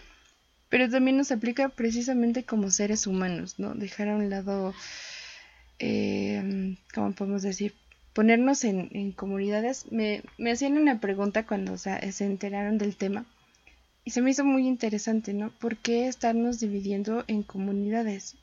[0.68, 3.74] pero también nos aplica precisamente como seres humanos, ¿no?
[3.74, 4.74] Dejar a un lado,
[5.79, 7.75] eh, ¿cómo podemos decir?
[8.12, 9.91] Ponernos en, comunidades.
[9.93, 13.27] Me, me, hacían una pregunta cuando se enteraron del tema
[14.09, 15.51] y se me hizo muy interesante, ¿no?
[15.51, 18.37] ¿Por qué estarnos dividiendo en comunidades?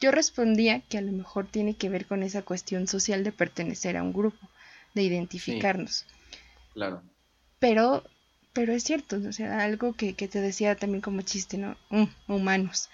[0.00, 3.96] Yo respondía que a lo mejor tiene que ver con esa cuestión social de pertenecer
[3.96, 4.50] a un grupo
[4.94, 6.06] de identificarnos.
[6.72, 7.02] claro.
[7.60, 8.02] Pero,
[8.52, 11.76] pero es cierto, o sea, algo que, te decía también como chiste, ¿no?
[11.90, 12.90] Mm, humanos.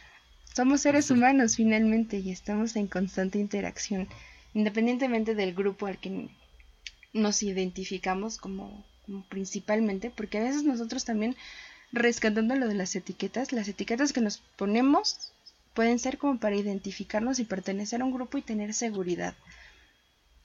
[0.55, 4.09] Somos seres humanos finalmente y estamos en constante interacción,
[4.55, 6.29] independientemente del grupo al que
[7.13, 11.37] nos identificamos como, como principalmente, porque a veces nosotros también,
[11.93, 15.33] rescatando lo de las etiquetas, las etiquetas que nos ponemos
[15.75, 19.35] pueden ser como para identificarnos y pertenecer a un grupo y tener seguridad.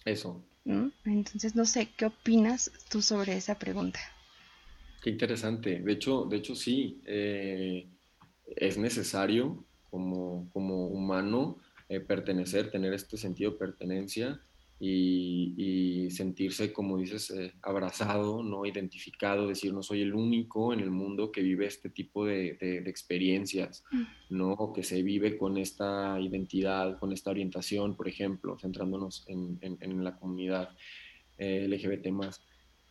[0.06, 4.00] Eso, entonces, no sé, ¿qué opinas tú sobre esa pregunta?
[5.02, 5.80] Qué interesante.
[5.80, 7.88] De hecho, de hecho sí, eh,
[8.48, 9.64] es necesario
[9.96, 14.42] como, como humano eh, pertenecer, tener este sentido de pertenencia
[14.78, 18.66] y, sentirse, como dices, eh, abrazado, ¿no?
[18.66, 23.86] identificado, decir, no soy el único en el mundo que vive este tipo de, experiencias,
[23.90, 24.04] mm.
[24.32, 24.74] ¿no?
[24.76, 30.76] que se vive con esta identidad, con esta orientación, por ejemplo, centrándonos en, la comunidad
[31.38, 32.42] eh, LGBT más.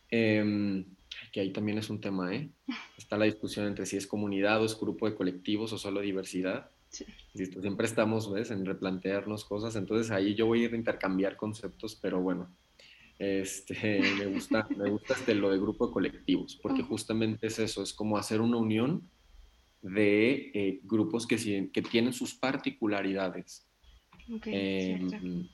[0.09, 0.85] Em,
[1.31, 2.49] que ahí también es un tema, ¿eh?
[2.97, 6.71] Está la discusión entre si es comunidad o es grupo de colectivos o solo diversidad.
[7.33, 8.51] Siempre estamos ¿ves?
[8.51, 12.49] en replantearnos cosas, entonces ahí yo voy a ir a intercambiar conceptos, pero bueno,
[13.19, 17.83] este, me gusta, me gusta este, lo de grupo de colectivos, porque justamente es eso,
[17.83, 19.09] es como hacer una unión
[19.81, 23.67] de eh, grupos que, que tienen sus particularidades.
[24.45, 25.47] Em,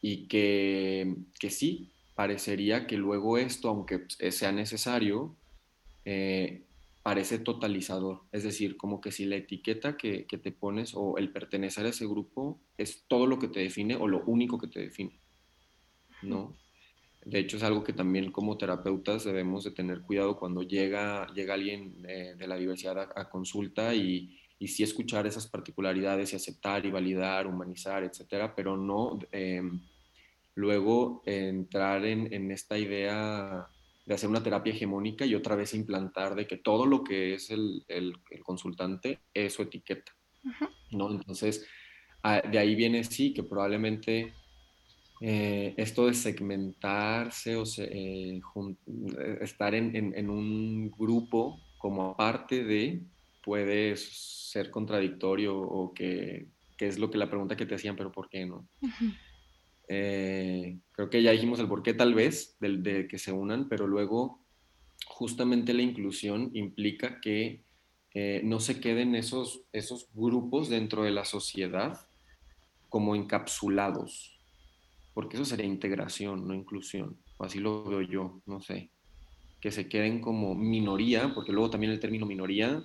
[0.00, 5.36] y que, que, sí, parecería que luego esto, aunque sea necesario,
[6.06, 6.62] eh,
[7.08, 8.24] parece totalizador.
[8.32, 12.06] Es decir, como que si la etiqueta que, te pones o el pertenecer a ese
[12.06, 15.18] grupo es todo lo que te define o lo único que te define.
[16.20, 16.54] ¿No?
[17.24, 21.54] De hecho, es algo que también como terapeutas debemos de tener cuidado cuando llega, llega
[21.54, 26.90] alguien de, la diversidad a, consulta y, y, sí escuchar esas particularidades y aceptar y
[26.90, 29.80] validar, humanizar, etcétera, pero no em,
[30.56, 33.66] luego entrar en, en esta idea
[34.08, 37.50] de hacer una terapia hegemónica y otra vez implantar de que todo lo que es
[37.50, 40.16] el, el, consultante es su etiqueta,
[40.92, 41.10] ¿no?
[41.10, 41.66] Entonces,
[42.22, 44.32] ah, de ahí viene sí que probablemente
[45.20, 48.40] eh, esto de segmentarse o eh,
[49.42, 53.02] estar en, en, un grupo como parte de
[53.44, 56.46] puede ser contradictorio o que,
[56.78, 58.66] que, es lo que la pregunta que te hacían, pero ¿por qué no?
[59.88, 63.86] Eh, creo que ya dijimos el por qué tal vez de, que se unan, pero
[63.86, 64.44] luego
[65.06, 67.62] justamente la inclusión implica que
[68.14, 71.98] eh, no se queden esos, esos grupos dentro de la sociedad
[72.90, 74.38] como encapsulados,
[75.14, 78.90] porque eso sería integración, no inclusión, o así lo veo yo, no sé,
[79.60, 82.82] que se queden como minoría, porque luego también el término minoría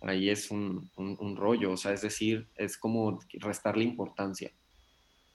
[0.00, 4.52] ahí es un, un rollo, o sea, es decir, es como restarle importancia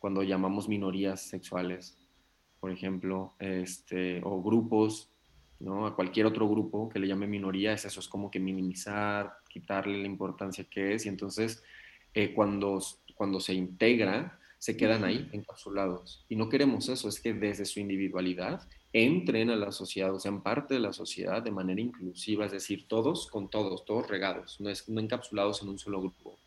[0.08, 1.98] cuando llamamos minorías sexuales,
[2.62, 5.12] por ejemplo, este, o grupos,
[5.60, 5.86] ¿no?
[5.86, 9.98] A cualquier otro grupo que le llame minoría, es eso, es como que minimizar, quitarle
[9.98, 11.62] la importancia que es, y entonces
[12.14, 12.82] eh, cuando,
[13.16, 16.24] cuando se integra, se quedan ahí encapsulados.
[16.30, 20.42] Y no queremos eso, es que desde su individualidad entren a la sociedad, o sean
[20.42, 24.70] parte de la sociedad de manera inclusiva, es decir, todos con todos, todos regados, no,
[24.70, 26.38] es, no encapsulados en un solo grupo.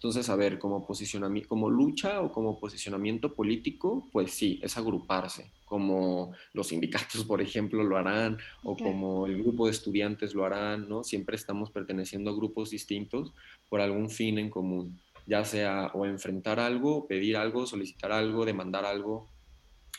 [0.00, 5.50] Entonces, a ver, como, posicionamiento, como lucha o como posicionamiento político, pues sí, es agruparse,
[5.66, 10.88] como los sindicatos, por ejemplo, lo harán, o como el grupo de estudiantes lo harán,
[10.88, 11.04] ¿no?
[11.04, 13.34] Siempre estamos perteneciendo a grupos distintos
[13.68, 18.86] por algún fin en común, ya sea o enfrentar algo, pedir algo, solicitar algo, demandar
[18.86, 19.28] algo,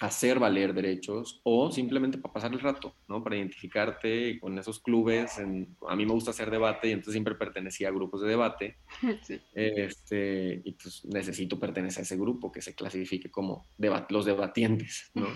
[0.01, 3.23] hacer valer derechos o simplemente para pasar el rato, ¿no?
[3.23, 5.37] Para identificarte con esos clubes.
[5.37, 8.77] a mí me gusta hacer debate y entonces siempre pertenecía a grupos de debate.
[9.53, 13.67] Este, y pues necesito pertenecer a ese grupo que se clasifique como
[14.09, 15.27] los debatientes, ¿no?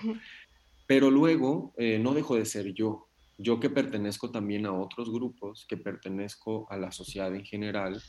[0.88, 3.08] Pero luego eh, no dejo de ser yo.
[3.38, 8.02] Yo que pertenezco también a otros grupos, que pertenezco a la sociedad en general,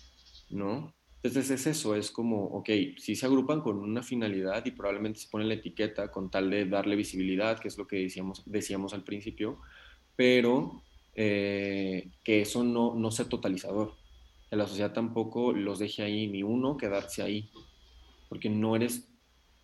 [0.48, 0.94] ¿no?
[1.22, 5.28] Entonces es eso, es como, ok, sí se agrupan con una finalidad y probablemente se
[5.28, 9.02] pone la etiqueta con tal de darle visibilidad, que es lo que decíamos, decíamos al
[9.02, 9.58] principio,
[10.14, 10.82] pero
[11.14, 13.94] eh, que eso no, no sea totalizador.
[14.50, 17.50] Que la sociedad tampoco los deje ahí, ni uno quedarse ahí,
[18.28, 19.08] porque no eres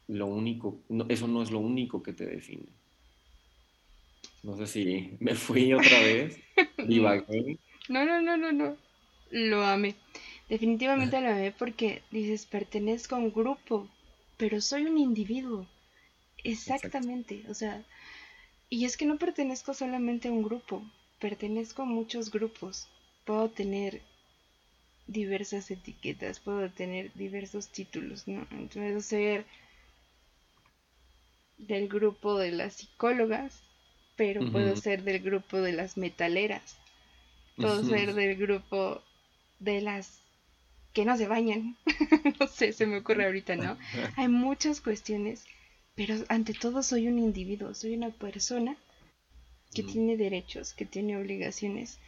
[0.09, 2.67] lo único, eso no es lo único que te define.
[4.43, 6.41] No sé si me fui otra vez,
[6.89, 7.59] divagué.
[7.89, 8.77] No, no, no, no, no,
[9.31, 9.95] lo amé.
[10.53, 13.89] Definitivamente lo ve porque dices, pertenezco a un grupo,
[14.37, 15.67] pero soy un individuo.
[16.45, 17.83] Exactamente, o sea,
[18.69, 20.83] y es que no pertenezco solamente a un grupo,
[21.21, 22.87] pertenezco a muchos grupos.
[23.25, 24.03] Puedo tener
[25.07, 28.47] diversas etiquetas, puedo tener diversos títulos, ¿no?
[28.75, 29.47] Puedo ser
[31.57, 33.63] del grupo de las psicólogas,
[34.17, 36.77] pero puedo ser del grupo de las metaleras,
[37.57, 39.01] puedo ser del grupo
[39.59, 40.22] de las
[40.93, 41.77] que no se bañan.
[42.41, 43.77] no sé, se me ocurre ahorita, ¿no?
[44.17, 45.45] Hay muchas cuestiones,
[45.95, 48.77] pero ante todo soy un individuo, soy una persona
[49.75, 51.99] que tiene derechos, que tiene obligaciones.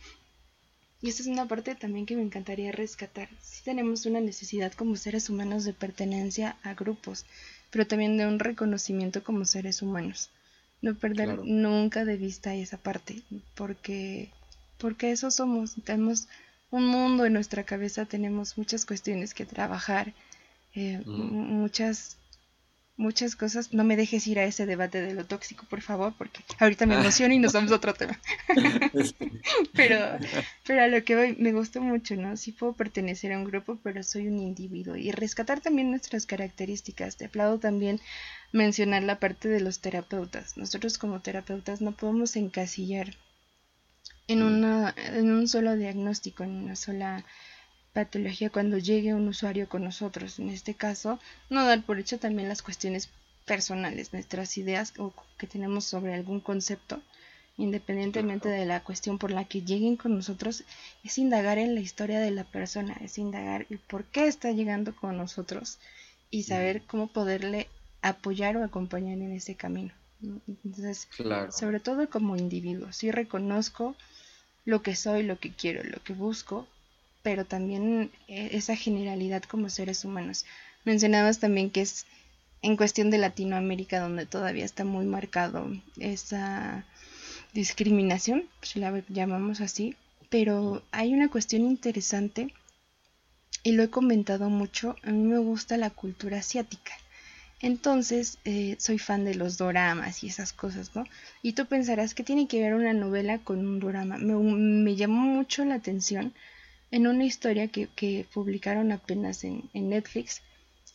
[1.01, 3.29] Y esta es una parte también que me encantaría rescatar.
[3.43, 7.25] Sí tenemos una necesidad como seres humanos de pertenencia a grupos,
[7.71, 10.31] pero también de un reconocimiento como seres humanos.
[10.81, 13.23] No perder nunca de vista esa parte,
[13.55, 14.31] porque
[14.79, 16.29] porque eso somos, tenemos
[16.75, 20.13] un mundo en nuestra cabeza, tenemos muchas cuestiones que trabajar,
[20.75, 22.17] eh, muchas
[22.97, 23.73] muchas cosas.
[23.73, 26.95] No me dejes ir a ese debate de lo tóxico, por favor, porque ahorita me
[27.01, 28.19] emociono y nos vamos a otro tema.
[29.73, 30.19] pero,
[30.67, 32.37] pero a lo que voy, me gustó mucho, ¿no?
[32.37, 34.97] Sí puedo pertenecer a un grupo, pero soy un individuo.
[34.97, 37.17] Y rescatar también nuestras características.
[37.17, 38.01] Te aplaudo también
[38.53, 40.57] mencionar la parte de los terapeutas.
[40.57, 43.15] Nosotros como terapeutas no podemos encasillar
[44.29, 47.25] en, una, en un solo diagnóstico, en una sola
[47.93, 50.39] patología cuando llegue un usuario con nosotros.
[50.39, 53.09] En este caso, no dar por hecho también las cuestiones
[53.47, 57.01] personales, nuestras ideas o que tenemos sobre algún concepto,
[57.57, 60.65] independientemente de la cuestión por la que lleguen con nosotros,
[61.05, 64.97] es indagar en la historia de la persona, es indagar el por qué está llegando
[64.97, 65.79] con nosotros
[66.31, 67.69] y saber cómo poderle
[68.03, 69.93] apoyar o acompañar en ese camino.
[70.65, 71.07] Entonces,
[71.51, 73.95] sobre todo como individuo, sí reconozco
[74.65, 76.67] lo que soy, lo que quiero, lo que busco,
[77.23, 80.45] pero también eh, esa generalidad como seres humanos.
[80.85, 82.07] Mencionabas también que es
[82.63, 86.85] en cuestión de Latinoamérica donde todavía está muy marcado esa
[87.53, 89.97] discriminación, si la llamamos así,
[90.31, 92.53] pero hay una cuestión interesante
[93.63, 96.93] y lo he comentado mucho, a mí me gusta la cultura asiática.
[97.65, 101.07] Entonces, eh, soy fan de los doramas y esas cosas, ¿no?
[101.41, 104.19] Y tú pensarás que tiene que ver una novela con un dorama.
[104.19, 106.35] Me, llamó mucho la atención
[106.91, 110.43] en una historia que, que publicaron apenas en, Netflix,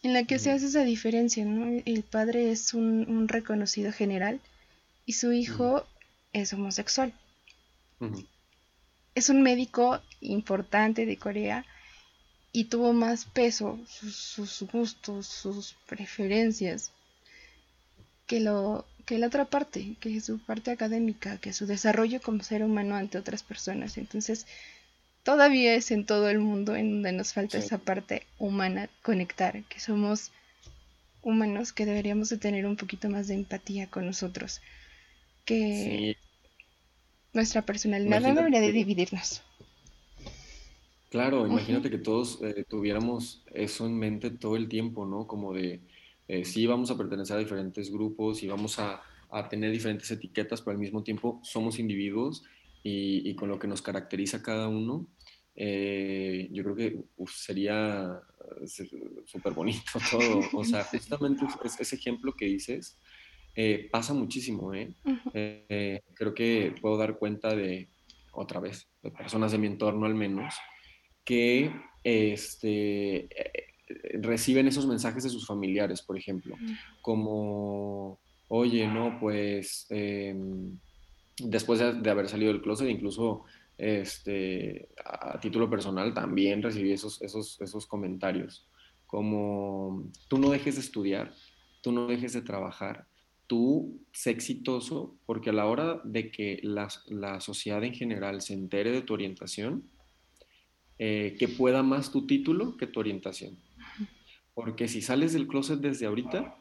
[0.03, 1.81] en la que se hace esa diferencia, ¿no?
[1.87, 4.39] El padre es un, reconocido general
[5.07, 5.87] y su hijo
[6.33, 7.15] es homosexual.
[9.15, 11.65] Es un médico importante de Corea
[12.51, 16.91] y tuvo más peso sus, gustos, sus preferencias
[18.25, 22.63] que lo que la otra parte, que su parte académica, que su desarrollo como ser
[22.63, 23.97] humano ante otras personas.
[23.97, 24.45] Entonces,
[25.23, 29.79] todavía es en todo el mundo en donde nos falta esa parte humana, conectar, que
[29.79, 30.31] somos
[31.23, 34.61] humanos, que deberíamos de tener un poquito más de empatía con nosotros,
[35.43, 36.15] que
[37.33, 39.41] nuestra personalidad no debería de dividirnos.
[41.09, 45.25] Claro, imagínate que todos eh, tuviéramos eso en mente todo el tiempo, ¿no?
[45.25, 45.81] Como de,
[46.27, 49.01] eh, sí, vamos a pertenecer a diferentes grupos y vamos a,
[49.49, 52.43] tener diferentes etiquetas, pero al mismo tiempo somos individuos
[52.83, 55.07] y, con lo que nos caracteriza cada uno,
[55.55, 58.21] eh, yo creo que sería
[59.25, 60.41] súper bonito todo.
[60.53, 61.45] O sea, justamente
[61.79, 62.97] ese ejemplo que dices
[63.91, 64.95] pasa muchísimo, ¿eh?
[66.15, 67.87] Creo que puedo dar cuenta de,
[68.31, 70.55] otra vez, de personas de mi entorno al menos,
[71.23, 71.71] que
[72.03, 73.29] este,
[74.21, 76.55] reciben esos mensajes de sus familiares, por ejemplo,
[77.01, 80.77] como, oye, no, pues em,
[81.37, 83.43] después de, haber salido del closet, incluso
[83.77, 88.67] este, a título personal también recibí esos, esos, esos comentarios,
[89.07, 91.33] como tú no dejes de estudiar,
[91.81, 93.07] tú no dejes de trabajar,
[93.47, 98.53] tú sé exitoso, porque a la hora de que la, la sociedad en general se
[98.53, 99.89] entere de tu orientación,
[101.01, 103.57] eh, que pueda más tu título que tu orientación.
[104.53, 106.57] Porque si sales del closet desde ahorita,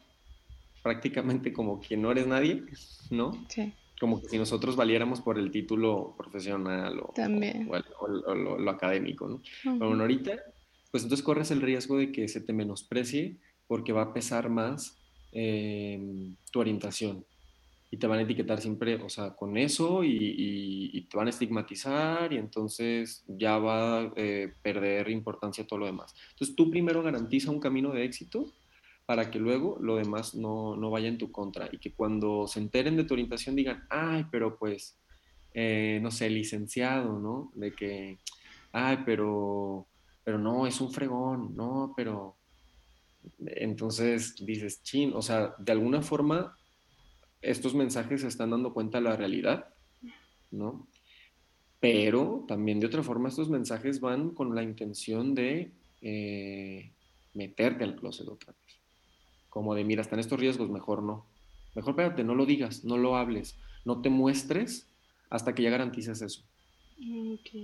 [0.82, 2.62] prácticamente como que no eres nadie,
[3.10, 3.32] ¿no?
[3.48, 3.72] Sí.
[3.98, 7.12] Como que si nosotros valiéramos por el título profesional o,
[8.08, 9.42] lo, académico, ¿no?
[9.64, 10.36] Pero bueno, ahorita,
[10.92, 14.96] pues entonces corres el riesgo de que se te menosprecie porque va a pesar más
[15.32, 17.24] eh, tu orientación
[17.90, 22.32] y te van a etiquetar siempre, o sea, con eso y, te van a estigmatizar
[22.32, 26.14] y entonces ya va a eh, perder importancia todo lo demás.
[26.32, 28.52] Entonces tú primero garantiza un camino de éxito
[29.06, 32.60] para que luego lo demás no, no vaya en tu contra y que cuando se
[32.60, 34.98] enteren de tu orientación digan, ay, pero pues,
[35.54, 37.50] eh, no sé, licenciado, ¿no?
[37.54, 38.18] De que,
[38.72, 39.86] ay, pero,
[40.24, 42.36] pero no, es un fregón, no, pero...
[43.46, 46.56] Entonces dices, chin, o sea, de alguna forma
[47.42, 49.68] estos mensajes se están dando cuenta de la realidad,
[50.50, 50.86] ¿no?
[51.80, 55.70] Pero también de otra forma estos mensajes van con la intención de
[56.02, 56.90] eh,
[57.34, 58.76] meterte al closet otra vez.
[59.48, 61.24] Como de, mira, están estos riesgos, mejor no.
[61.74, 64.86] Mejor espérate, no lo digas, no lo hables, no te muestres
[65.30, 66.42] hasta que ya garantices eso.
[66.98, 67.54] Ok.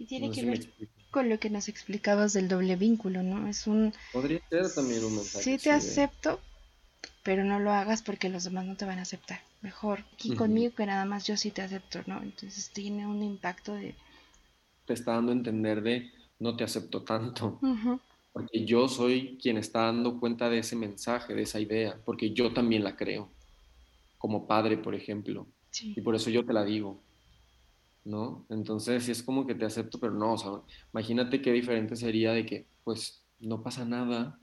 [0.00, 0.68] Y tiene que ver
[1.10, 3.48] con lo que nos explicabas del doble vínculo, ¿no?
[3.48, 3.94] Es un...
[4.12, 5.42] Podría ser también un mensaje.
[5.42, 6.40] Sí, te acepto,
[7.22, 9.40] pero no lo hagas porque los demás no te van a aceptar.
[9.60, 12.22] Mejor aquí conmigo que nada más yo sí te acepto, ¿no?
[12.22, 13.94] Entonces tiene un impacto de...
[14.86, 17.58] Te está dando a entender de no te acepto tanto.
[18.32, 22.52] Porque yo soy quien está dando cuenta de ese mensaje, de esa idea, porque yo
[22.52, 23.28] también la creo.
[24.16, 25.46] Como padre, por ejemplo.
[25.80, 27.00] Y por eso yo te la digo.
[28.04, 28.46] ¿No?
[28.48, 30.50] Entonces, es como que te acepto, pero no, o sea,
[30.94, 34.38] imagínate qué diferente sería de que, pues, no pasa nada,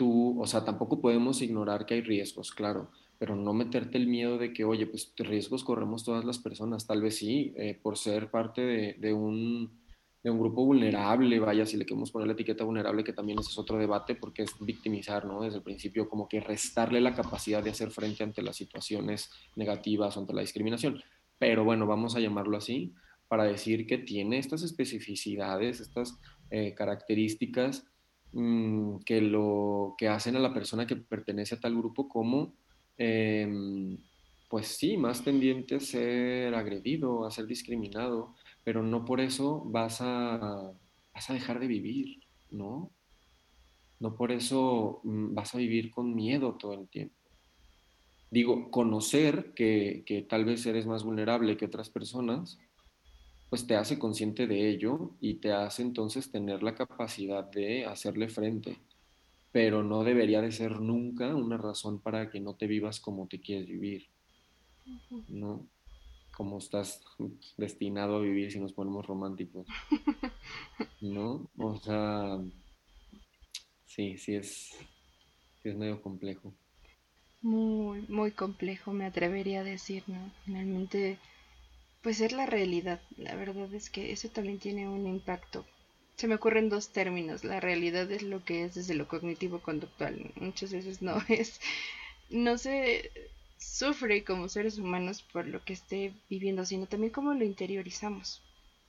[0.00, 4.38] tú, o sea, tampoco podemos ignorar que hay riesgos, claro, pero no meterte el miedo
[4.38, 8.30] de que, oye, pues riesgos corremos todas las personas, tal vez sí, eh, por ser
[8.30, 8.62] parte
[8.98, 9.78] de, un,
[10.22, 13.50] de, un, grupo vulnerable, vaya, si le queremos poner la etiqueta vulnerable, que también ese
[13.50, 15.42] es otro debate, porque es victimizar, ¿no?
[15.42, 20.16] Desde el principio, como que restarle la capacidad de hacer frente ante las situaciones negativas
[20.16, 21.02] o ante la discriminación.
[21.38, 22.94] Pero bueno, vamos a llamarlo así,
[23.28, 27.84] para decir que tiene estas especificidades, estas eh, características
[28.32, 32.54] Mm, que lo que hacen a la persona que pertenece a tal grupo como,
[32.96, 33.98] em,
[34.48, 40.00] pues sí, más tendiente a ser agredido, a ser discriminado, pero no por eso vas
[40.00, 40.72] a,
[41.12, 42.20] vas a dejar de vivir,
[42.50, 42.92] ¿no?
[44.00, 47.14] No por eso mm, vas a vivir con miedo todo el tiempo.
[48.30, 52.58] Digo, conocer que, que tal vez eres más vulnerable que otras personas,
[53.50, 58.28] pues te hace consciente de ello y te hace entonces tener la capacidad de hacerle
[58.28, 58.76] frente.
[59.50, 63.40] Pero no debería de ser nunca una razón para que no te vivas como te
[63.40, 64.06] quieres vivir,
[65.28, 65.66] ¿no?
[66.30, 67.02] Como estás
[67.56, 69.66] destinado a vivir si nos ponemos románticos,
[71.00, 71.50] ¿no?
[71.58, 72.38] O sea,
[73.84, 74.70] sí, sí es,
[75.60, 76.54] sí es medio complejo.
[77.42, 80.30] Muy, muy complejo, me atrevería a decir, ¿no?
[80.44, 81.18] Finalmente
[82.02, 83.00] pues es la realidad.
[83.16, 85.66] La verdad es que eso también tiene un impacto.
[86.16, 87.44] Se me ocurren dos términos.
[87.44, 90.32] La realidad es lo que es desde lo cognitivo-conductual.
[90.36, 91.60] Muchas veces no es,
[92.30, 93.10] no se
[93.58, 98.42] sufre como seres humanos por lo que esté viviendo, sino también cómo lo interiorizamos,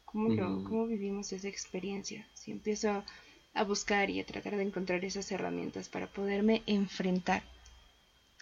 [0.06, 2.26] cómo, lo, cómo vivimos esa experiencia.
[2.34, 3.04] Si empiezo
[3.54, 7.44] a buscar y a tratar de encontrar esas herramientas para poderme enfrentar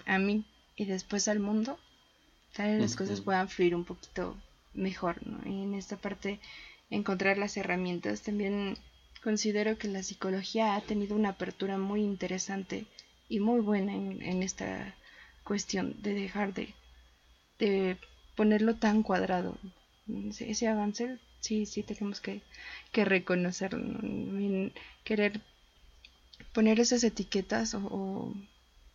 [0.05, 0.45] a mí
[0.75, 1.79] y después al mundo,
[2.53, 4.35] tal vez las cosas puedan fluir un poquito
[4.73, 5.41] mejor, ¿no?
[5.45, 6.39] En esta parte
[6.89, 8.21] encontrar las herramientas.
[8.21, 8.77] También
[9.23, 12.85] considero que la psicología ha tenido una apertura muy interesante
[13.27, 14.95] y muy buena en, esta
[15.43, 16.73] cuestión de dejar de,
[17.59, 17.97] de
[18.35, 19.57] ponerlo tan cuadrado.
[20.39, 22.41] Ese, avance sí, sí tenemos que,
[22.91, 24.71] que reconocerlo.
[25.03, 25.41] Querer
[26.53, 28.33] poner esas etiquetas o,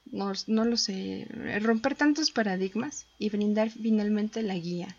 [0.06, 1.26] no, no, lo sé,
[1.60, 4.96] romper tantos paradigmas y brindar finalmente la guía.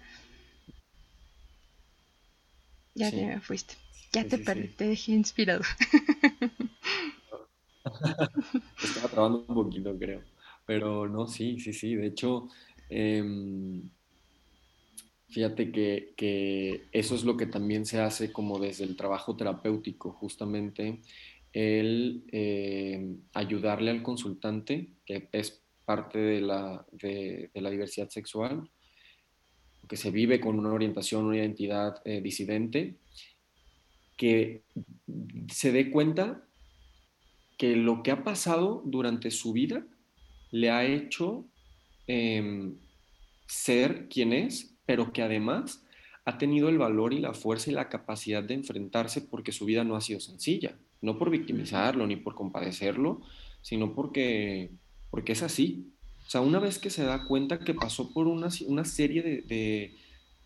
[2.95, 3.75] Ya te fuiste.
[4.13, 5.61] Ya te perdí, te dejé inspirado.
[8.81, 10.21] Estaba trabajando un poquito, creo.
[10.65, 11.95] Pero no, sí, sí, sí.
[11.95, 12.47] De hecho,
[12.89, 13.89] em,
[15.27, 20.11] fíjate que, que, eso es lo que también se hace como desde el trabajo terapéutico,
[20.13, 21.01] justamente
[21.55, 28.69] el eh, ayudarle al consultante, que es parte de la, de, la diversidad sexual,
[29.87, 32.95] que se vive con una orientación, una identidad eh, disidente,
[34.17, 34.63] que
[35.51, 36.43] se dé cuenta
[37.57, 39.85] que lo que ha pasado durante su vida
[40.51, 41.45] le ha hecho
[42.07, 42.77] em,
[43.47, 45.85] ser quien es, pero que además
[46.25, 49.83] ha tenido el valor y la fuerza y la capacidad de enfrentarse porque su vida
[49.83, 53.21] no ha sido sencilla, no por victimizarlo ni por compadecerlo,
[53.61, 54.71] sino porque,
[55.11, 55.91] porque es así.
[56.25, 59.43] O sea, una vez que se da cuenta que pasó por una, serie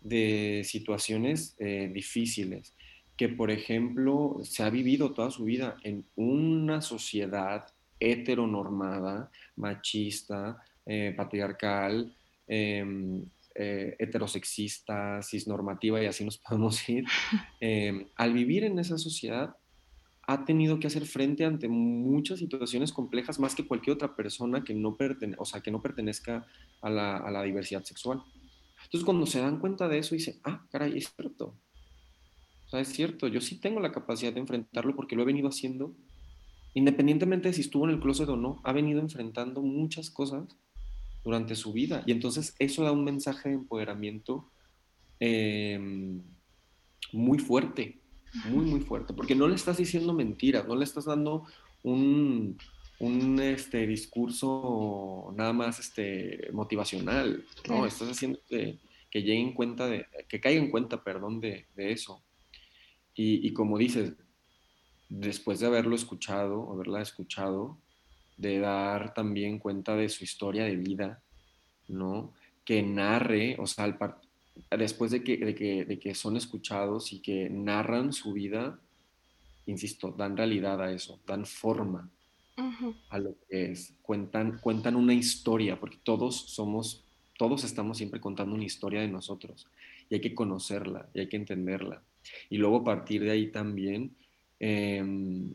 [0.02, 2.74] de, situaciones eh, difíciles,
[3.16, 7.66] que por ejemplo se ha vivido toda su vida en una sociedad
[7.98, 12.14] heteronormada, machista, eh, patriarcal,
[12.46, 13.24] em,
[13.54, 17.04] eh, heterosexista, cisnormativa y así nos podemos ir,
[17.60, 19.54] em, al vivir en esa sociedad
[20.30, 24.74] ha tenido que hacer frente ante muchas situaciones complejas más que cualquier otra persona que
[24.74, 24.96] no,
[25.38, 26.46] o sea, que no pertenezca
[26.80, 28.22] a la, a la diversidad sexual.
[28.84, 31.58] Entonces cuando se dan cuenta de eso, dicen, ah, caray, es cierto.
[32.66, 35.48] O sea, es cierto, yo sí tengo la capacidad de enfrentarlo porque lo he venido
[35.48, 35.96] haciendo,
[36.74, 40.44] independientemente de si estuvo en el closet o no, ha venido enfrentando muchas cosas
[41.24, 42.04] durante su vida.
[42.06, 44.48] Y entonces eso da un mensaje de empoderamiento
[45.18, 46.22] em,
[47.12, 47.99] muy fuerte,
[48.46, 51.46] muy, muy fuerte, porque no le estás diciendo mentiras, no le estás dando
[51.82, 52.58] un,
[52.98, 57.86] un este, discurso nada más este, motivacional, ¿no?
[57.86, 58.78] Estás haciendo que,
[59.10, 62.22] que llegue en cuenta de, que caiga en cuenta, perdón, de, de eso.
[63.14, 64.12] Y, y, como dices,
[65.08, 67.78] después de haberlo escuchado, haberla escuchado,
[68.36, 71.22] de dar también cuenta de su historia de vida,
[71.88, 72.32] ¿no?
[72.64, 73.84] Que narre, o sea,
[74.70, 78.78] después de que, de que, son escuchados y que narran su vida,
[79.66, 82.10] insisto, dan realidad a eso, dan forma
[83.08, 87.04] a lo que es, cuentan, cuentan una historia, porque todos somos,
[87.38, 89.66] todos estamos siempre contando una historia de nosotros
[90.10, 92.02] y hay que conocerla y hay que entenderla.
[92.50, 94.14] Y luego a partir de ahí también
[94.58, 95.54] em,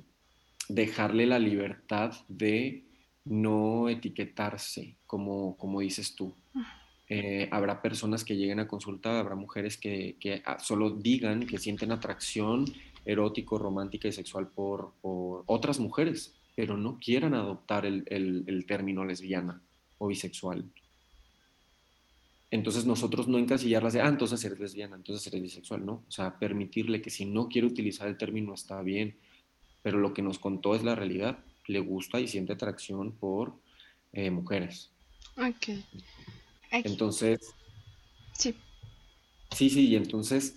[0.68, 2.86] dejarle la libertad de
[3.26, 6.34] no etiquetarse, como, como dices tú.
[7.08, 11.92] Eh, habrá personas que lleguen a consultar, habrá mujeres que, ah, solo digan que sienten
[11.92, 12.66] atracción
[13.06, 19.62] erótico, romántica y sexual por, otras mujeres, pero no quieran adoptar el, término lesbiana
[20.00, 20.66] o bisexual.
[22.50, 26.04] Entonces nosotros no encasillarlas de, ah, entonces eres lesbiana, entonces eres bisexual, ¿no?
[26.08, 29.18] O sea, permitirle que si no quiere utilizar el término está bien,
[29.84, 31.38] pero lo que nos contó es la realidad,
[31.68, 33.54] le gusta y siente atracción por
[34.14, 34.90] eh, mujeres.
[35.38, 35.84] Ok.
[36.84, 37.40] Entonces...
[38.34, 38.56] Sí.
[39.52, 40.56] Sí, sí, y entonces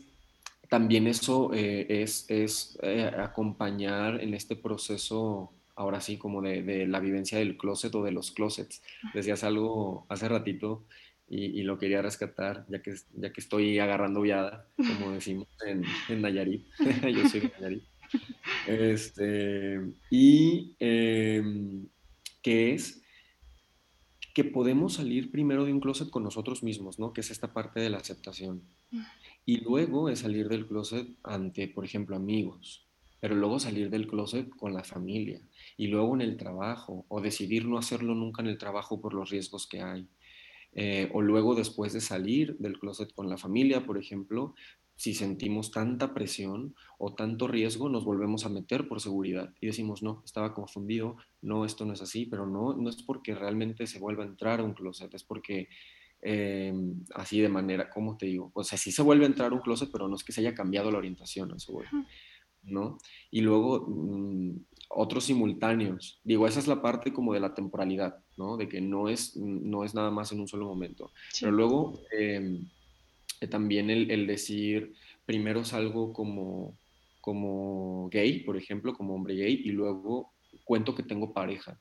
[0.68, 7.00] también eso eh, es, es eh, acompañar en este proceso, ahora sí, como de, la
[7.00, 8.82] vivencia del closet o de los closets.
[9.14, 10.84] Decías algo hace ratito
[11.28, 16.22] y, lo quería rescatar, ya que, ya que estoy agarrando viada, como decimos en, en
[16.22, 16.66] Nayarit.
[17.14, 17.84] Yo soy de Nayarit.
[18.66, 21.86] Este, y em,
[22.40, 23.02] que es
[24.38, 27.12] que podemos salir primero de un closet con nosotros mismos, ¿no?
[27.12, 28.62] Que es esta parte de la aceptación.
[29.44, 32.86] Y luego es salir del closet ante, por ejemplo, amigos,
[33.18, 35.40] pero luego salir del closet con la familia
[35.76, 39.28] y luego en el trabajo o decidir no hacerlo nunca en el trabajo por los
[39.28, 40.06] riesgos que hay.
[40.72, 44.54] Eh, o luego después de salir del closet con la familia, por ejemplo,
[44.98, 50.02] si sentimos tanta presión o tanto riesgo, nos volvemos a meter por seguridad y decimos,
[50.02, 54.00] no, estaba confundido, no, esto no es así, pero no, no es porque realmente se
[54.00, 55.68] vuelva a entrar a un closet, es porque
[56.20, 56.74] eh,
[57.14, 58.50] así de manera, ¿cómo te digo?
[58.54, 60.40] O sea, sí se vuelve a entrar a un closet, pero no es que se
[60.40, 61.80] haya cambiado la orientación, eso,
[62.64, 62.98] ¿no?
[63.30, 68.56] Y luego mm, otros simultáneos, digo, esa es la parte como de la temporalidad, ¿no?
[68.56, 72.00] De que no es, no es nada más en un solo momento, pero luego...
[72.18, 72.64] Eh,
[73.46, 76.76] también el, decir, primero salgo como,
[77.20, 80.32] como gay, por ejemplo, como hombre gay, y luego
[80.64, 81.78] cuento que tengo pareja.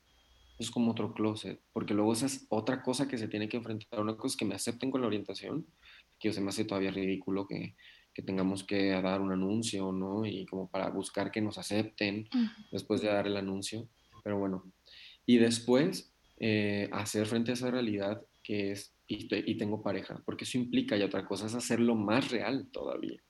[0.59, 3.99] Es como otro closet, porque luego esa es otra cosa que se tiene que enfrentar.
[3.99, 5.65] Una cosa es que me acepten con la orientación,
[6.19, 7.75] que se me hace todavía ridículo que,
[8.17, 10.25] que tengamos que dar un anuncio, ¿no?
[10.25, 12.27] Y como para buscar que nos acepten
[12.71, 13.87] después de dar el anuncio.
[14.23, 14.63] Pero bueno,
[15.27, 20.57] y después eh, hacer frente a esa realidad que es y, tengo pareja, porque eso
[20.57, 23.21] implica, y otra cosa es hacerlo más real todavía.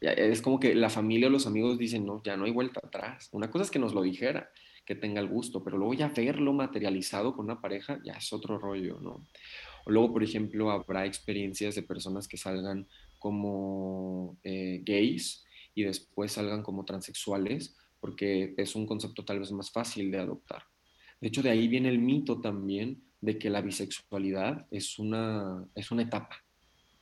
[0.00, 3.28] Es como que la familia o los amigos dicen, no, ya no hay vuelta atrás.
[3.32, 4.50] Una cosa es que nos lo dijera,
[4.86, 8.58] que tenga el gusto, pero luego ya verlo materializado con una pareja ya es otro
[8.58, 9.26] rollo, ¿no?
[9.84, 12.88] O luego, por ejemplo, habrá experiencias de personas que salgan
[13.18, 19.70] como eh, gays y después salgan como transexuales, porque es un concepto tal vez más
[19.70, 20.64] fácil de adoptar.
[21.20, 25.90] De hecho, de ahí viene el mito también de que la bisexualidad es una, es
[25.92, 26.36] una etapa,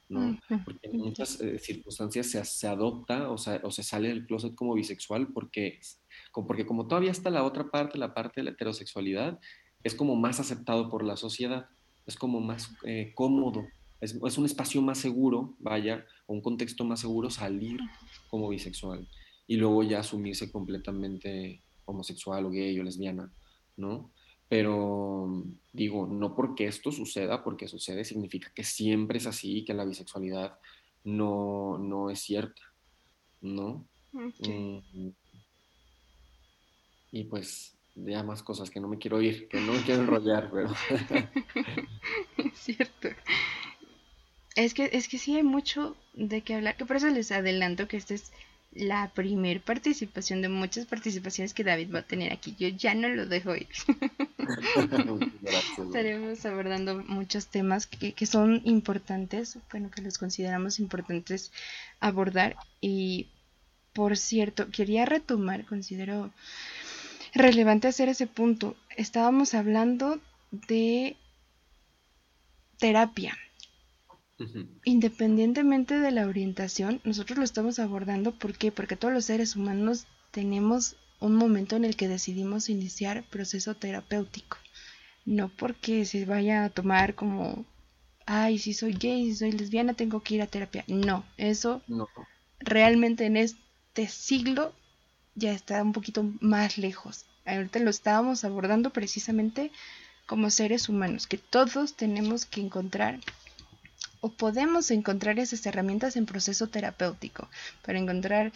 [0.09, 0.39] ¿no?
[0.65, 4.75] Porque en muchas eh, circunstancias se, se adopta o, o, se sale del closet como
[4.75, 5.81] bisexual porque,
[6.47, 9.41] porque como todavía está la otra parte, la parte de la heterosexualidad,
[9.83, 11.67] es como más aceptado por la sociedad,
[12.07, 13.67] es como más eh, cómodo,
[14.03, 17.81] es, es, un espacio más seguro, vaya, o un contexto más seguro salir
[18.29, 19.09] como bisexual
[19.47, 23.33] y luego ya asumirse completamente homosexual o gay o lesbiana,
[23.77, 24.13] ¿no?
[24.51, 29.85] Pero digo, no porque esto suceda, porque sucede, significa que siempre es así, que la
[29.85, 30.59] bisexualidad
[31.05, 32.61] no, no es cierta,
[33.41, 33.87] ¿no?
[34.13, 35.11] Mm,
[37.13, 40.51] y pues ya más cosas que no me quiero ir, que no me quiero enrollar,
[40.51, 40.75] pero...
[42.39, 43.09] es cierto.
[44.57, 47.87] Es que, es que sí hay mucho de qué hablar, que por eso les adelanto
[47.87, 48.33] que este es
[48.73, 52.55] la primer participación de muchas participaciones que David va a tener aquí.
[52.59, 53.69] Yo ya no lo dejo ir.
[55.79, 61.51] Estaremos abordando muchos temas que, que, son importantes, bueno, que los consideramos importantes
[61.99, 62.57] abordar.
[62.81, 63.29] Y,
[63.93, 66.33] por cierto, quería retomar, considero
[67.35, 68.77] relevante hacer ese punto.
[68.97, 70.21] Estábamos hablando
[70.53, 71.17] de
[72.79, 73.37] terapia
[74.85, 78.73] Independientemente de la orientación, nosotros lo estamos abordando ¿por qué?
[78.73, 84.57] Porque todos los seres humanos tenemos un momento en el que decidimos iniciar proceso terapéutico.
[85.27, 87.67] No porque se vaya a tomar como,
[88.27, 90.85] ay, si soy gay, si soy lesbiana, tengo que ir a terapia.
[90.89, 91.83] No, eso
[92.59, 94.75] realmente en este siglo
[95.35, 97.27] ya está un poquito más lejos.
[97.45, 99.71] Ahorita lo estábamos abordando precisamente
[100.27, 103.19] como seres humanos, que todos tenemos que encontrar
[104.21, 107.49] o podemos encontrar esas herramientas en proceso terapéutico
[107.85, 108.53] para encontrar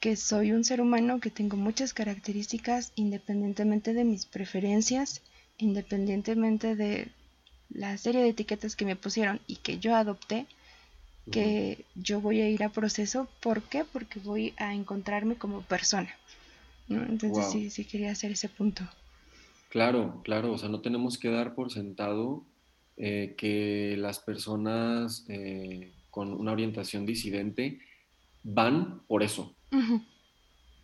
[0.00, 5.22] que soy un ser humano que tengo muchas características independientemente de mis preferencias,
[5.58, 7.08] independientemente de
[7.70, 10.46] la serie de etiquetas que me pusieron y que yo adopté,
[11.30, 13.28] que yo voy a ir a proceso.
[13.40, 13.84] ¿Por qué?
[13.84, 16.10] Porque voy a encontrarme como persona.
[16.88, 18.82] Entonces sí, sí quería hacer ese punto.
[19.68, 22.44] Claro, claro, o sea, no tenemos que dar por sentado
[22.96, 27.80] eh, que las personas eh, con una orientación disidente
[28.42, 29.54] van por eso.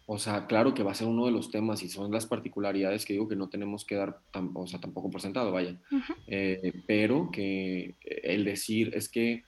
[0.06, 3.04] O sea, claro que va a ser uno de los temas y son las particularidades
[3.04, 4.20] que digo que no tenemos que dar,
[4.54, 5.78] o sea, tampoco por sentado, vaya.
[6.26, 9.44] Eh, pero que el decir es que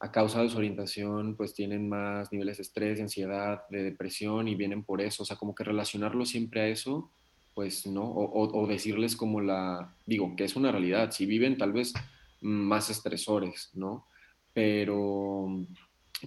[0.00, 4.46] a causa de su orientación, pues tienen más niveles de estrés, de ansiedad, de depresión
[4.46, 5.24] y vienen por eso.
[5.24, 7.10] O sea, como que relacionarlo siempre a eso
[7.54, 11.92] pues no, o, decirles como la, digo, que es una realidad, si viven tal vez
[12.40, 14.06] más estresores, ¿no?
[14.52, 15.64] Pero,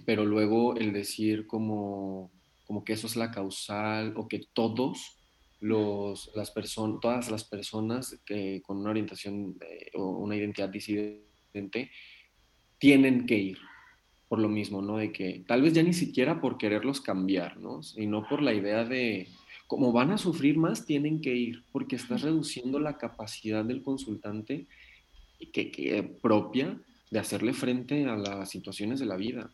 [0.06, 2.30] pero luego el decir como,
[2.66, 5.18] como que eso es la causal o que todos
[5.60, 11.90] los, las personas, todas las personas que con una orientación eh, o una identidad disidente
[12.78, 13.58] tienen que ir
[14.28, 14.98] por lo mismo, ¿no?
[14.98, 17.82] De que tal vez ya ni siquiera por quererlos cambiar, ¿no?
[17.82, 19.28] Sino por la idea de,
[19.68, 24.66] como van a sufrir más, tienen que ir, porque estás reduciendo la capacidad del consultante
[25.52, 29.50] que, que, propia de hacerle frente a las situaciones de la vida,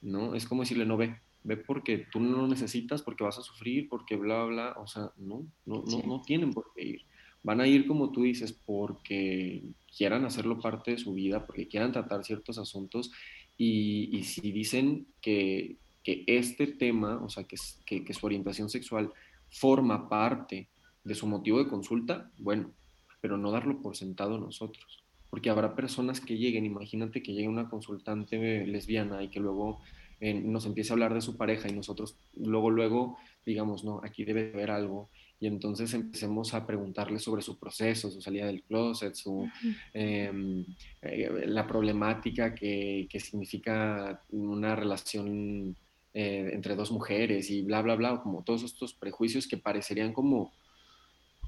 [0.00, 0.34] ¿no?
[0.34, 3.86] Es como decirle, no ve, ve porque tú no lo necesitas, porque vas a sufrir,
[3.90, 7.02] porque bla, bla, o sea, no, no, no, no tienen por qué ir.
[7.42, 9.62] Van a ir, como tú dices, porque
[9.94, 13.12] quieran hacerlo parte de su vida, porque quieran tratar ciertos asuntos,
[13.58, 18.70] y, y si dicen que, que, este tema, o sea, que, que, que su orientación
[18.70, 19.12] sexual
[19.50, 20.68] forma parte
[21.04, 22.72] de su motivo de consulta, bueno,
[23.20, 25.02] pero no darlo por sentado nosotros.
[25.28, 29.80] Porque habrá personas que lleguen, imagínate que llegue una consultante lesbiana y que luego
[30.20, 34.24] eh, nos empiece a hablar de su pareja y nosotros luego, luego digamos, no, aquí
[34.24, 35.08] debe haber algo.
[35.38, 39.48] Y entonces empecemos a preguntarle sobre su proceso, su salida del closet, su,
[39.94, 40.66] em,
[41.00, 45.74] eh, la problemática que, que significa una relación
[46.12, 50.52] eh, entre dos mujeres y bla, bla, bla, como todos estos prejuicios que parecerían como,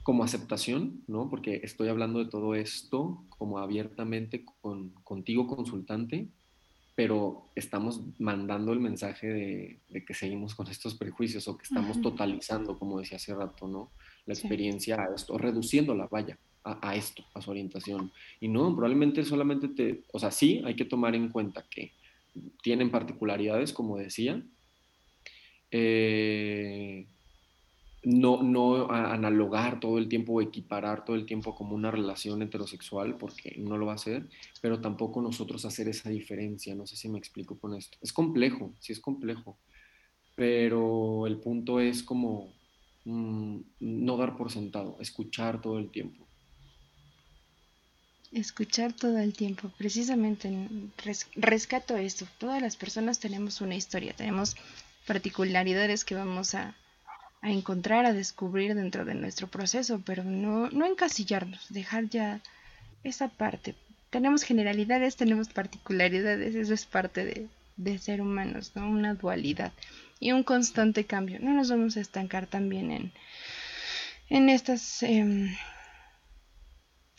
[0.05, 1.29] como aceptación, ¿no?
[1.29, 6.29] Porque estoy hablando de todo esto como abiertamente con, contigo consultante,
[6.95, 12.79] pero estamos mandando el mensaje de, que seguimos con estos prejuicios o que estamos totalizando,
[12.79, 13.91] como decía hace rato, ¿no?
[14.27, 18.13] La experiencia a esto, reduciéndola, vaya, a, a, esto, a su orientación.
[18.39, 21.91] Y no, probablemente solamente te, o sea, sí hay que tomar en cuenta que
[22.62, 24.43] tienen particularidades, como decía,
[25.70, 27.07] eh,
[28.05, 33.16] no, no analogar todo el tiempo o equiparar todo el tiempo como una relación heterosexual,
[33.16, 34.28] porque no lo va a hacer,
[34.61, 36.74] pero tampoco nosotros hacer esa diferencia.
[36.74, 37.99] No sé si me explico con esto.
[38.03, 39.57] Es complejo, sí es complejo,
[40.35, 42.53] pero el punto es como
[43.05, 46.26] mm, no dar por sentado, escuchar todo el tiempo.
[48.33, 50.51] Escuchar todo el tiempo, precisamente
[51.37, 52.26] rescato esto.
[52.39, 54.57] Todas las personas tenemos una historia, tenemos
[55.07, 56.74] particularidades que vamos a,
[57.43, 62.41] a encontrar, a descubrir dentro de nuestro proceso, pero no, no encasillarnos, dejar ya
[63.05, 63.74] esa parte.
[64.09, 68.89] Tenemos generalidades, tenemos particularidades, eso es parte de, de ser humanos, ¿no?
[68.89, 69.72] Una dualidad
[70.20, 71.39] y un constante cambio.
[71.41, 73.12] No nos vamos a estancar también en,
[74.30, 75.55] en estas em,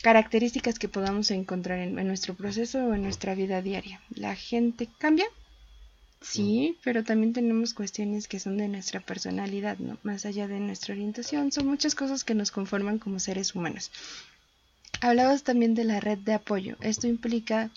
[0.03, 4.01] características que podamos encontrar en, nuestro proceso o en nuestra vida diaria.
[4.13, 5.25] La gente cambia,
[6.19, 9.97] sí, pero también tenemos cuestiones que son de nuestra personalidad, ¿no?
[10.03, 13.91] Más allá de nuestra orientación, son muchas cosas que nos conforman como seres humanos.
[14.99, 16.75] Hablabas también de la red de apoyo.
[16.81, 17.71] Esto implica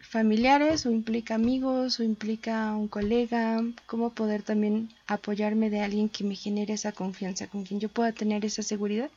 [0.00, 6.24] familiares o implica amigos o implica un colega, cómo poder también apoyarme de alguien que
[6.24, 9.08] me genere esa confianza, con quien yo pueda tener esa seguridad.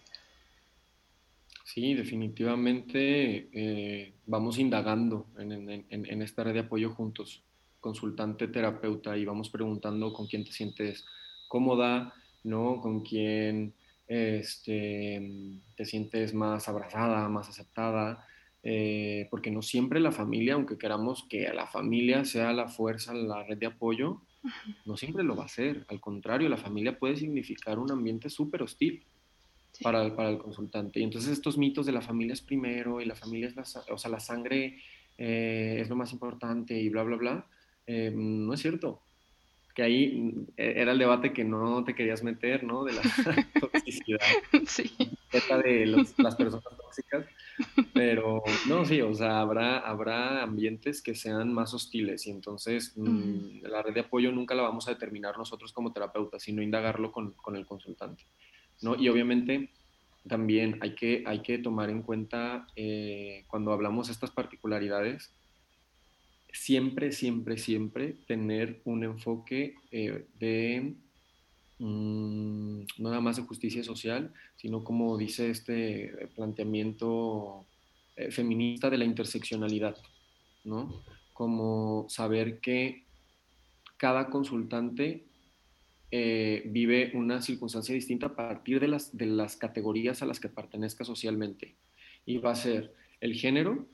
[1.66, 7.44] Sí, definitivamente eh, vamos indagando en, esta red de apoyo juntos,
[7.80, 11.06] consultante, terapeuta, y vamos preguntando con quién te sientes
[11.48, 12.14] cómoda,
[12.44, 12.80] ¿no?
[12.82, 13.74] Con quién
[14.06, 18.28] este, te sientes más abrazada, más aceptada,
[18.62, 23.42] eh, porque no siempre la familia, aunque queramos que la familia sea la fuerza, la
[23.42, 24.22] red de apoyo,
[24.86, 25.84] no siempre lo va a ser.
[25.90, 29.04] Al contrario, la familia puede significar un ambiente súper hostil
[29.82, 31.00] para, el, para el consultante.
[31.00, 33.64] Y entonces estos mitos de la familia es primero y la familia es la,
[33.94, 34.80] o sea, la sangre
[35.18, 37.48] eh, es lo más importante y bla, bla, bla,
[37.88, 39.02] eh, no es cierto
[39.76, 42.86] que ahí era el debate que no te querías meter, ¿no?
[42.86, 43.02] De la
[43.60, 44.20] toxicidad.
[44.66, 44.90] Sí.
[45.64, 47.26] de las personas tóxicas.
[47.94, 53.64] Pero no, sí, o sea, habrá, habrá ambientes que sean más hostiles y entonces mm,
[53.64, 57.32] la red de apoyo nunca la vamos a determinar nosotros como terapeutas, sino indagarlo con,
[57.32, 58.24] con el consultante,
[58.82, 58.96] ¿no?
[58.96, 59.70] Y obviamente
[60.28, 65.32] también hay que, hay que tomar en cuenta eh, cuando hablamos de estas particularidades,
[66.52, 70.96] siempre, siempre, siempre tener un enfoque eh, de
[71.80, 77.66] mm, no nada más de justicia social, sino como dice este planteamiento
[78.16, 79.98] eh, feminista de la interseccionalidad,
[80.64, 81.04] ¿no?
[81.34, 83.04] Como saber que
[83.98, 85.26] cada consultante
[86.18, 90.48] eh, vive una circunstancia distinta a partir de las, de las categorías a las que
[90.48, 91.76] pertenezca socialmente.
[92.26, 93.86] Y va a ser el género,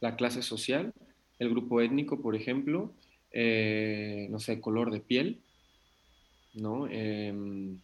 [0.00, 0.92] la clase social,
[1.38, 2.92] el grupo étnico, por ejemplo,
[3.30, 5.40] eh, no sé, color de piel,
[6.54, 6.88] ¿no?
[6.90, 7.80] Em,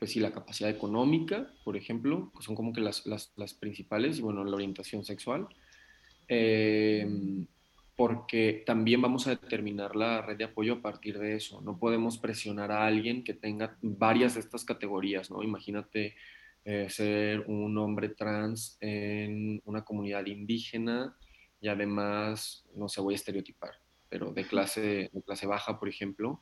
[0.00, 3.04] pues sí, la capacidad económica, por ejemplo, que son como que las,
[3.60, 5.46] principales, y bueno, la orientación sexual,
[6.26, 7.46] em,
[7.98, 11.60] porque también vamos a determinar la red de apoyo a partir de eso.
[11.62, 15.42] No podemos presionar a alguien que tenga varias de estas categorías, ¿no?
[15.42, 16.14] Imagínate
[16.64, 21.16] eh, ser un hombre trans en una comunidad indígena
[21.60, 23.72] y además, no se voy a estereotipar,
[24.08, 26.40] pero de clase, de clase baja, por ejemplo,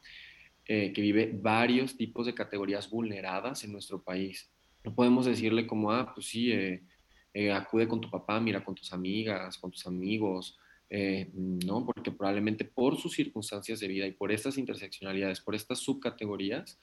[0.66, 4.52] eh, que vive varios tipos de categorías vulneradas en nuestro país.
[4.84, 8.92] No podemos decirle como, ah, pues sí, eh, acude con tu papá, mira con tus
[8.92, 10.58] amigas, con tus amigos,
[10.90, 16.78] no, porque probablemente por sus circunstancias de vida y por estas interseccionalidades, por estas subcategorías,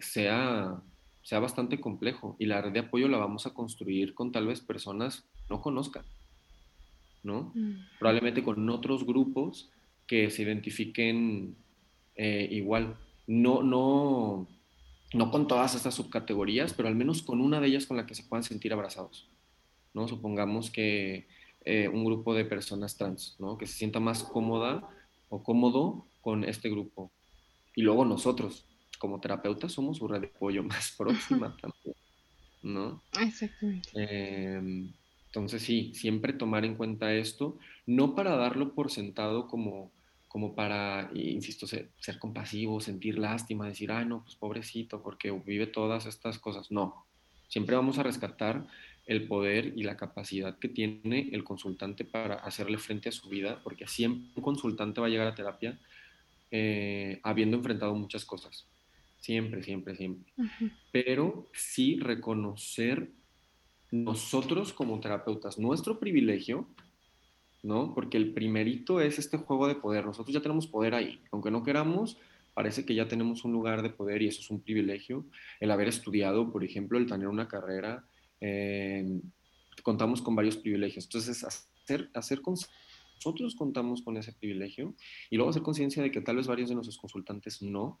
[0.00, 0.80] sea,
[1.22, 4.60] sea bastante complejo y la red de apoyo la vamos a construir con tal vez
[4.60, 6.04] personas no conozcan.
[7.24, 7.50] ¿no?
[7.54, 7.74] Mm.
[7.98, 9.70] Probablemente con otros grupos
[10.06, 11.56] que se identifiquen
[12.14, 12.96] eh, igual.
[13.26, 14.46] No, no,
[15.14, 18.14] no con todas estas subcategorías, pero al menos con una de ellas con la que
[18.14, 19.28] se puedan sentir abrazados,
[19.94, 20.06] ¿no?
[20.06, 21.26] Supongamos que
[21.64, 23.56] eh, un grupo de personas trans, ¿no?
[23.56, 24.88] Que se sienta más cómoda
[25.28, 27.10] o cómodo con este grupo.
[27.74, 28.66] Y luego nosotros,
[28.98, 31.96] como terapeutas, somos su red de apoyo más próxima también,
[32.62, 33.02] ¿no?
[33.20, 33.88] Exactamente.
[33.94, 34.92] Em,
[35.26, 39.90] entonces sí, siempre tomar en cuenta esto, no para darlo por sentado como,
[40.28, 41.90] como para, insisto, ser,
[42.20, 46.70] compasivo, sentir lástima, decir, ay no, pues pobrecito, porque vive todas estas cosas.
[46.70, 47.04] No,
[47.48, 48.66] siempre vamos a rescatar
[49.06, 53.60] el poder y la capacidad que tiene el consultante para hacerle frente a su vida,
[53.62, 55.78] porque siempre un consultante va a llegar a terapia
[56.50, 58.66] eh, habiendo enfrentado muchas cosas.
[59.18, 60.32] Siempre, siempre, siempre.
[60.92, 63.10] Pero sí reconocer
[63.90, 66.68] nosotros como terapeutas, nuestro privilegio,
[67.62, 67.94] ¿no?
[67.94, 70.04] Porque el primerito es este juego de poder.
[70.04, 71.20] Nosotros ya tenemos poder ahí.
[71.32, 72.18] Aunque no queramos,
[72.52, 75.24] parece que ya tenemos un lugar de poder y eso es un privilegio.
[75.60, 78.04] El haber estudiado, por ejemplo, el tener una carrera,
[79.82, 81.04] contamos con varios privilegios.
[81.04, 82.40] Entonces, hacer, hacer
[83.16, 84.94] nosotros contamos con ese privilegio
[85.30, 87.98] y luego hacer conciencia de que tal vez varios de nuestros consultantes no,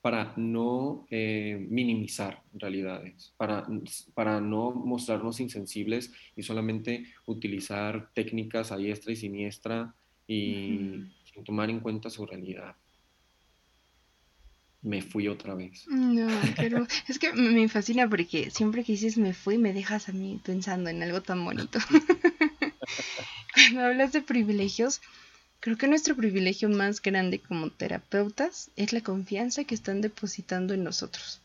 [0.00, 3.66] para no eh, minimizar realidades, para,
[4.14, 9.94] para no mostrarnos insensibles y solamente utilizar técnicas a diestra y siniestra
[10.26, 12.74] y sin tomar en cuenta su realidad.
[14.82, 15.86] Me fui otra vez.
[15.88, 20.12] No, pero es que me fascina porque siempre que dices me fui, me dejas a
[20.12, 21.78] mí pensando en algo tan bonito.
[23.54, 25.00] Cuando hablas de privilegios,
[25.62, 30.82] Creo que nuestro privilegio más grande como terapeutas es la confianza que están depositando en
[30.82, 31.40] nosotros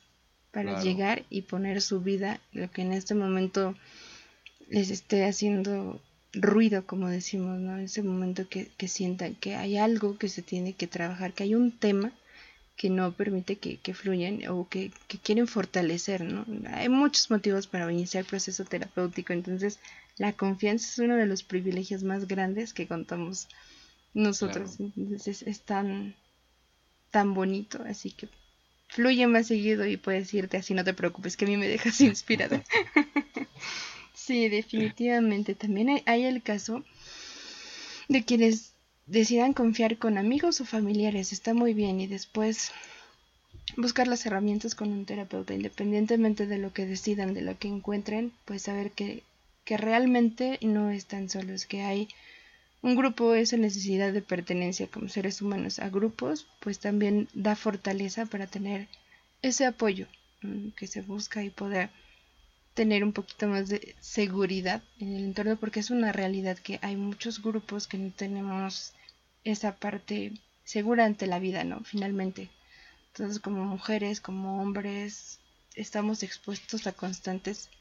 [0.52, 3.76] para llegar y poner su vida, lo que en este momento
[4.70, 6.02] les esté haciendo
[6.34, 7.78] ruido, como decimos, ¿no?
[7.78, 11.72] Ese momento que, sientan que hay algo que se tiene que trabajar, que hay un
[11.72, 12.12] tema
[12.78, 16.46] que no permite que, que fluyan o que, que, quieren fortalecer, ¿no?
[16.72, 19.80] Hay muchos motivos para iniciar el proceso terapéutico, entonces
[20.18, 23.48] la confianza es uno de los privilegios más grandes que contamos
[24.14, 24.80] nosotros.
[24.80, 26.16] Entonces es tan,
[27.12, 28.30] tan bonito, así que
[28.90, 32.00] fluye más seguido y puedes irte así, no te preocupes, que a mí me dejas
[32.02, 32.64] inspirada.
[34.14, 35.56] sí, definitivamente.
[35.56, 36.84] También hay, el caso
[38.08, 38.74] de quienes
[39.08, 42.72] decidan confiar con amigos o familiares, está muy bien, y después
[43.76, 48.32] buscar las herramientas con un terapeuta, independientemente de lo que decidan, de lo que encuentren,
[48.46, 49.24] pues saber que,
[49.66, 52.08] que realmente no están solos, que hay
[52.82, 58.26] un grupo, esa necesidad de pertenencia como seres humanos a grupos, pues también da fortaleza
[58.26, 58.88] para tener
[59.42, 60.08] ese apoyo
[60.76, 61.90] que se busca y poder
[62.78, 66.96] tener un poquito más de seguridad en el entorno porque es una realidad que hay
[66.96, 68.94] muchos grupos que no tenemos
[69.44, 71.84] esa parte segura ante la vida, ¿no?
[71.84, 72.52] Finalmente.
[73.08, 75.40] Entonces como mujeres, como hombres,
[75.74, 77.72] estamos expuestos a constantes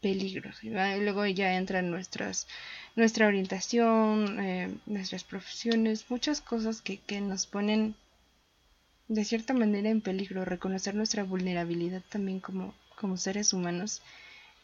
[0.00, 0.64] peligros.
[0.64, 2.48] Y luego ya entran nuestras,
[2.96, 7.94] nuestra orientación, eh, nuestras profesiones, muchas cosas que, que nos ponen
[9.06, 10.44] de cierta manera en peligro.
[10.44, 14.02] Reconocer nuestra vulnerabilidad también como, como seres humanos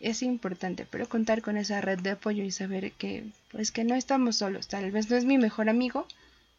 [0.00, 3.94] es importante, pero contar con esa red de apoyo y saber que pues que no
[3.94, 4.68] estamos solos.
[4.68, 6.06] Tal vez no es mi mejor amigo,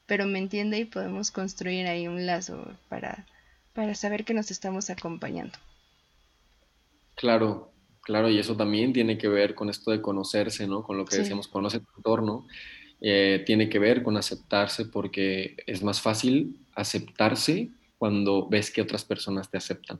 [0.06, 3.26] pero me entiende y podemos construir ahí un lazo para,
[3.74, 5.58] para saber que nos estamos acompañando.
[7.16, 7.72] Claro,
[8.02, 10.84] Claro, y eso también tiene que ver con esto de conocerse, ¿no?
[10.84, 12.48] Con lo que decíamos, conoce tu entorno.
[13.00, 19.06] Eh, tiene que ver con aceptarse porque es más fácil aceptarse cuando ves que otras
[19.06, 20.00] personas te aceptan.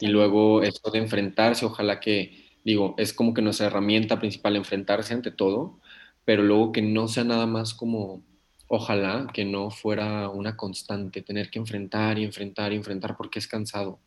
[0.00, 5.14] Y luego esto de enfrentarse, ojalá que, digo, es como que nuestra herramienta principal enfrentarse
[5.14, 5.78] ante todo,
[6.24, 8.22] pero luego que no sea nada más como,
[8.66, 13.46] ojalá que no fuera una constante, tener que enfrentar y enfrentar y enfrentar porque es
[13.46, 14.00] cansado,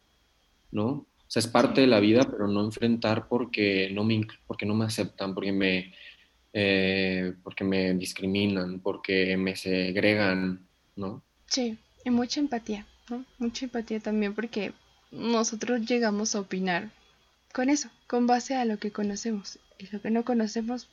[0.72, 1.06] ¿no?
[1.34, 4.86] sea, es parte de la vida, pero no enfrentar porque no me, porque no me
[4.86, 5.92] aceptan, porque me,
[6.54, 11.24] eh, porque me discriminan, porque me segregan, ¿no?
[11.48, 11.76] Sí,
[12.06, 13.26] y mucha empatía, ¿no?
[13.40, 14.74] Mucha empatía también porque
[15.14, 16.90] nosotros llegamos a opinar
[17.54, 19.60] con eso, con base a lo que conocemos.
[19.78, 20.88] Y lo que no conocemos,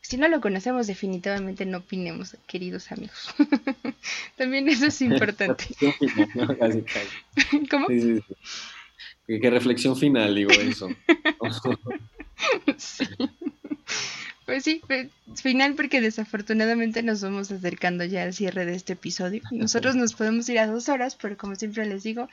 [0.00, 3.34] si no lo conocemos, definitivamente no opinemos, queridos amigos.
[4.36, 5.64] también eso es importante.
[7.70, 7.86] ¿Cómo?
[7.86, 8.34] Sí, sí, sí.
[9.40, 10.88] Qué, reflexión final, digo eso.
[14.44, 14.82] Pues sí,
[15.40, 19.40] final porque desafortunadamente nos vamos acercando ya al cierre de este episodio.
[19.52, 22.28] Nosotros nos podemos ir a dos horas, pero como siempre les digo,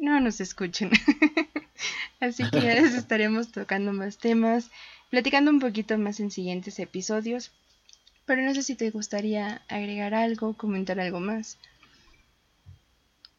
[0.00, 0.90] no nos escuchen.
[2.20, 4.70] Así que ya les estaremos tocando más temas,
[5.10, 7.52] platicando un poquito más en siguientes episodios.
[8.26, 11.58] Pero no sé si te gustaría agregar algo, comentar algo más.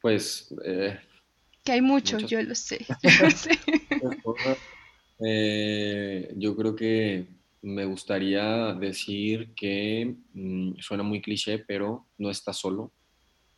[0.01, 0.99] Pues eh,
[1.63, 2.85] que hay mucho, yo lo sé.
[3.03, 3.51] Yo, sé.
[5.23, 7.27] Eh, yo creo que
[7.61, 12.91] me gustaría decir que mm, suena muy cliché, pero no está solo.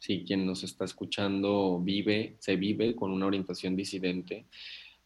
[0.04, 4.48] Si quien nos está escuchando vive, se vive con una orientación disidente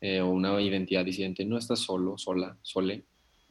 [0.02, 3.04] eh, o una identidad disidente, no está solo, sola, sole,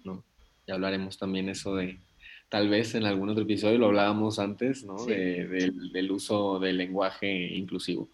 [0.03, 0.25] ¿no?
[0.67, 2.01] Ya hablaremos también eso de,
[2.49, 4.97] tal vez en algún otro episodio lo hablábamos antes, ¿no?
[5.07, 8.09] del uso del lenguaje inclusivo.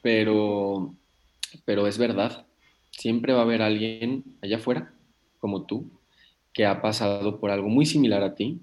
[0.00, 0.94] Pero,
[1.66, 2.46] pero es verdad,
[2.90, 4.94] siempre va a haber alguien allá afuera,
[5.40, 5.90] como tú,
[6.54, 8.62] que ha pasado por algo muy similar a ti,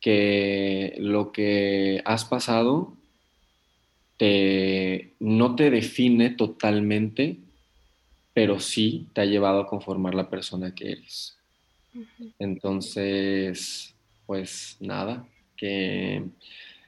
[0.00, 2.96] que lo que has pasado
[4.16, 7.38] te, no te define totalmente,
[8.32, 11.36] pero sí te ha llevado a conformar la persona que eres.
[12.38, 13.94] Entonces,
[14.26, 16.24] pues nada, que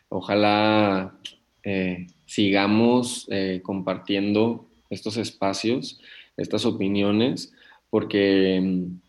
[0.09, 1.17] ojalá
[1.63, 6.01] eh, sigamos eh, compartiendo estos espacios,
[6.37, 7.53] estas opiniones,
[7.91, 9.01] porque mm,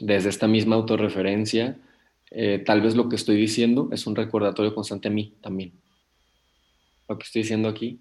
[0.00, 1.78] desde esta misma autorreferencia
[2.30, 5.72] eh, tal vez lo que estoy diciendo es un recordatorio constante a mí también.
[7.08, 8.00] Lo que estoy diciendo aquí,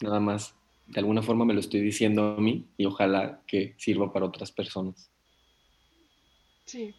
[0.00, 0.54] nada más,
[0.86, 4.52] de alguna forma me lo estoy diciendo a mí y ojalá que sirva para otras
[4.52, 5.10] personas.
[6.66, 6.94] Sí,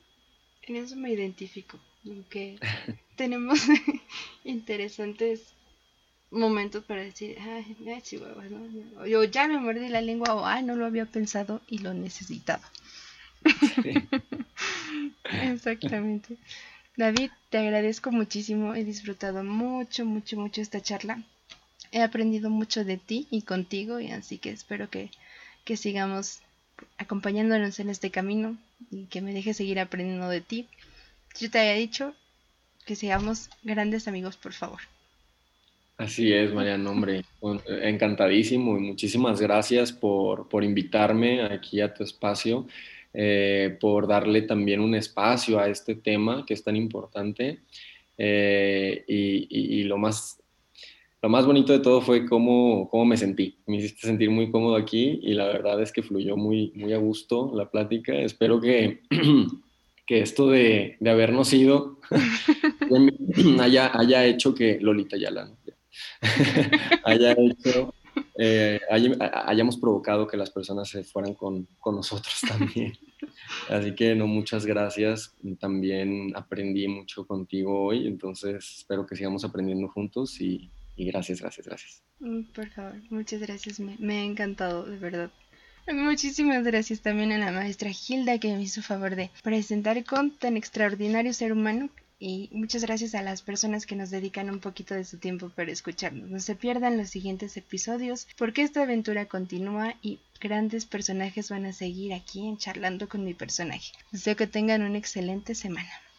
[0.63, 2.59] en eso me identifico, aunque
[3.15, 3.59] tenemos
[4.43, 5.53] interesantes
[6.32, 9.05] momentos para decir, ay, ay chihuahua, ¿no?
[9.05, 12.71] Yo ya me mordí la lengua o, ay, no lo había pensado y lo necesitaba.
[15.43, 16.38] Exactamente.
[16.97, 18.73] David, te agradezco muchísimo.
[18.73, 21.21] He disfrutado mucho, mucho, mucho esta charla.
[21.91, 25.11] He aprendido mucho de ti y contigo y así que espero que,
[25.63, 26.39] que sigamos
[26.97, 28.57] acompañándonos en este camino
[28.91, 30.67] y que me dejes seguir aprendiendo de ti.
[31.39, 32.13] Yo te había dicho
[32.85, 34.79] que seamos grandes amigos, por favor.
[35.97, 37.23] Así es, Mariano, hombre,
[37.67, 42.67] encantadísimo y muchísimas gracias por, por invitarme aquí a tu espacio.
[43.18, 47.61] Eh, por darle también un espacio a este tema que es tan importante.
[48.18, 50.41] Eh, y, lo, más,
[51.22, 53.57] lo más bonito de todo fue cómo, cómo, me sentí.
[53.68, 56.97] Me hiciste sentir muy cómodo aquí y la verdad es que fluyó muy, muy a
[56.97, 58.13] gusto la plática.
[58.13, 58.99] Espero que,
[60.05, 61.99] que esto de, de habernos ido
[63.61, 65.51] haya, haya hecho que Lolita Yala
[67.05, 67.93] haya hecho
[68.38, 72.93] eh, hayamos provocado que las personas se fueran con, con, nosotros también.
[73.69, 75.36] Así que no, muchas gracias.
[75.59, 81.67] También aprendí mucho contigo hoy, entonces espero que sigamos aprendiendo juntos y, y gracias, gracias,
[81.67, 82.03] gracias.
[82.19, 83.79] Mm, por favor, muchas gracias.
[83.79, 85.31] Me, me ha encantado, de verdad.
[85.88, 90.57] Muchísimas gracias también a la maestra Hilda que me hizo favor de presentar con tan
[90.57, 91.89] extraordinario ser humano
[92.20, 95.72] y muchas gracias a las personas que nos dedican un poquito de su tiempo para
[95.72, 96.30] escucharnos.
[96.30, 101.74] No se pierdan los siguientes episodios porque esta aventura continúa y grandes personajes van a
[101.74, 103.91] seguir aquí charlando con mi personaje.
[104.11, 105.89] Deseo que tengan una excelente semana.